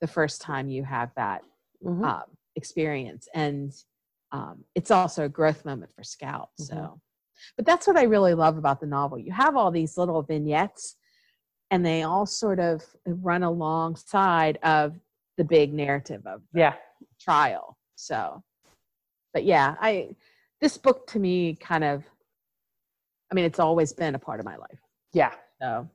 [0.00, 1.42] the first time you have that
[1.84, 2.04] Mm-hmm.
[2.04, 2.24] um,
[2.56, 3.72] experience and
[4.32, 7.00] um, it's also a growth moment for scout so Mhm.
[7.56, 10.96] but that's what i really love about the novel you have all these little vignettes
[11.70, 14.98] and they all sort of run alongside of
[15.36, 16.74] the big narrative of yeah.
[17.20, 18.42] trial so
[19.32, 20.08] but yeah i
[20.60, 22.04] this book to me kind of
[23.30, 24.80] i mean it's always been a part of my life
[25.12, 25.32] Yeah.
[25.60, 25.88] so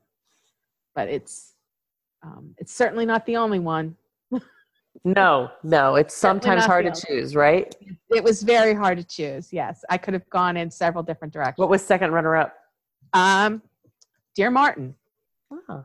[0.95, 1.53] but it's
[2.23, 3.95] um, it's certainly not the only one
[5.03, 5.95] No, no.
[5.95, 7.73] It's sometimes hard to choose, right?
[8.13, 11.57] it was very hard to choose yes i could have gone in several different directions
[11.57, 12.53] What was second runner up?
[13.13, 13.61] um
[14.35, 14.95] dear martin
[15.51, 15.83] Oh,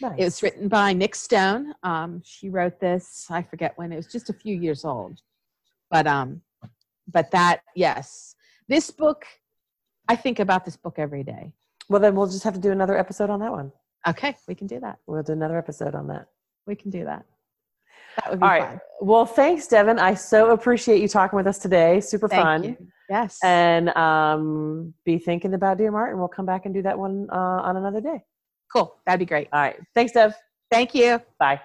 [0.00, 0.14] nice.
[0.18, 4.06] it was written by nic stone um she wrote this i forget when it was
[4.06, 5.22] just a few years old
[5.90, 6.42] but um
[7.10, 8.34] but that yes
[8.68, 9.24] this book
[10.08, 11.52] i think about this book every day
[11.88, 13.72] Well, then we'll just have to do another episode on that one.
[14.06, 16.26] okay we can do that We'll do another episode on that.
[16.66, 17.24] we can do that
[18.16, 18.68] that would be All right.
[18.68, 19.98] fun Well, thanks, Devon.
[19.98, 22.00] I so appreciate you talking with us today.
[22.00, 22.64] Super Thank fun.
[22.64, 22.76] you.
[23.10, 26.18] yes And um, be thinking about Dear Martin.
[26.18, 27.36] We'll come back and do that one uh,
[27.68, 28.22] on another day.
[28.72, 29.76] cool that'd be great All right.
[29.94, 30.34] Thanks, Dev.
[30.70, 31.60] thank you Bye.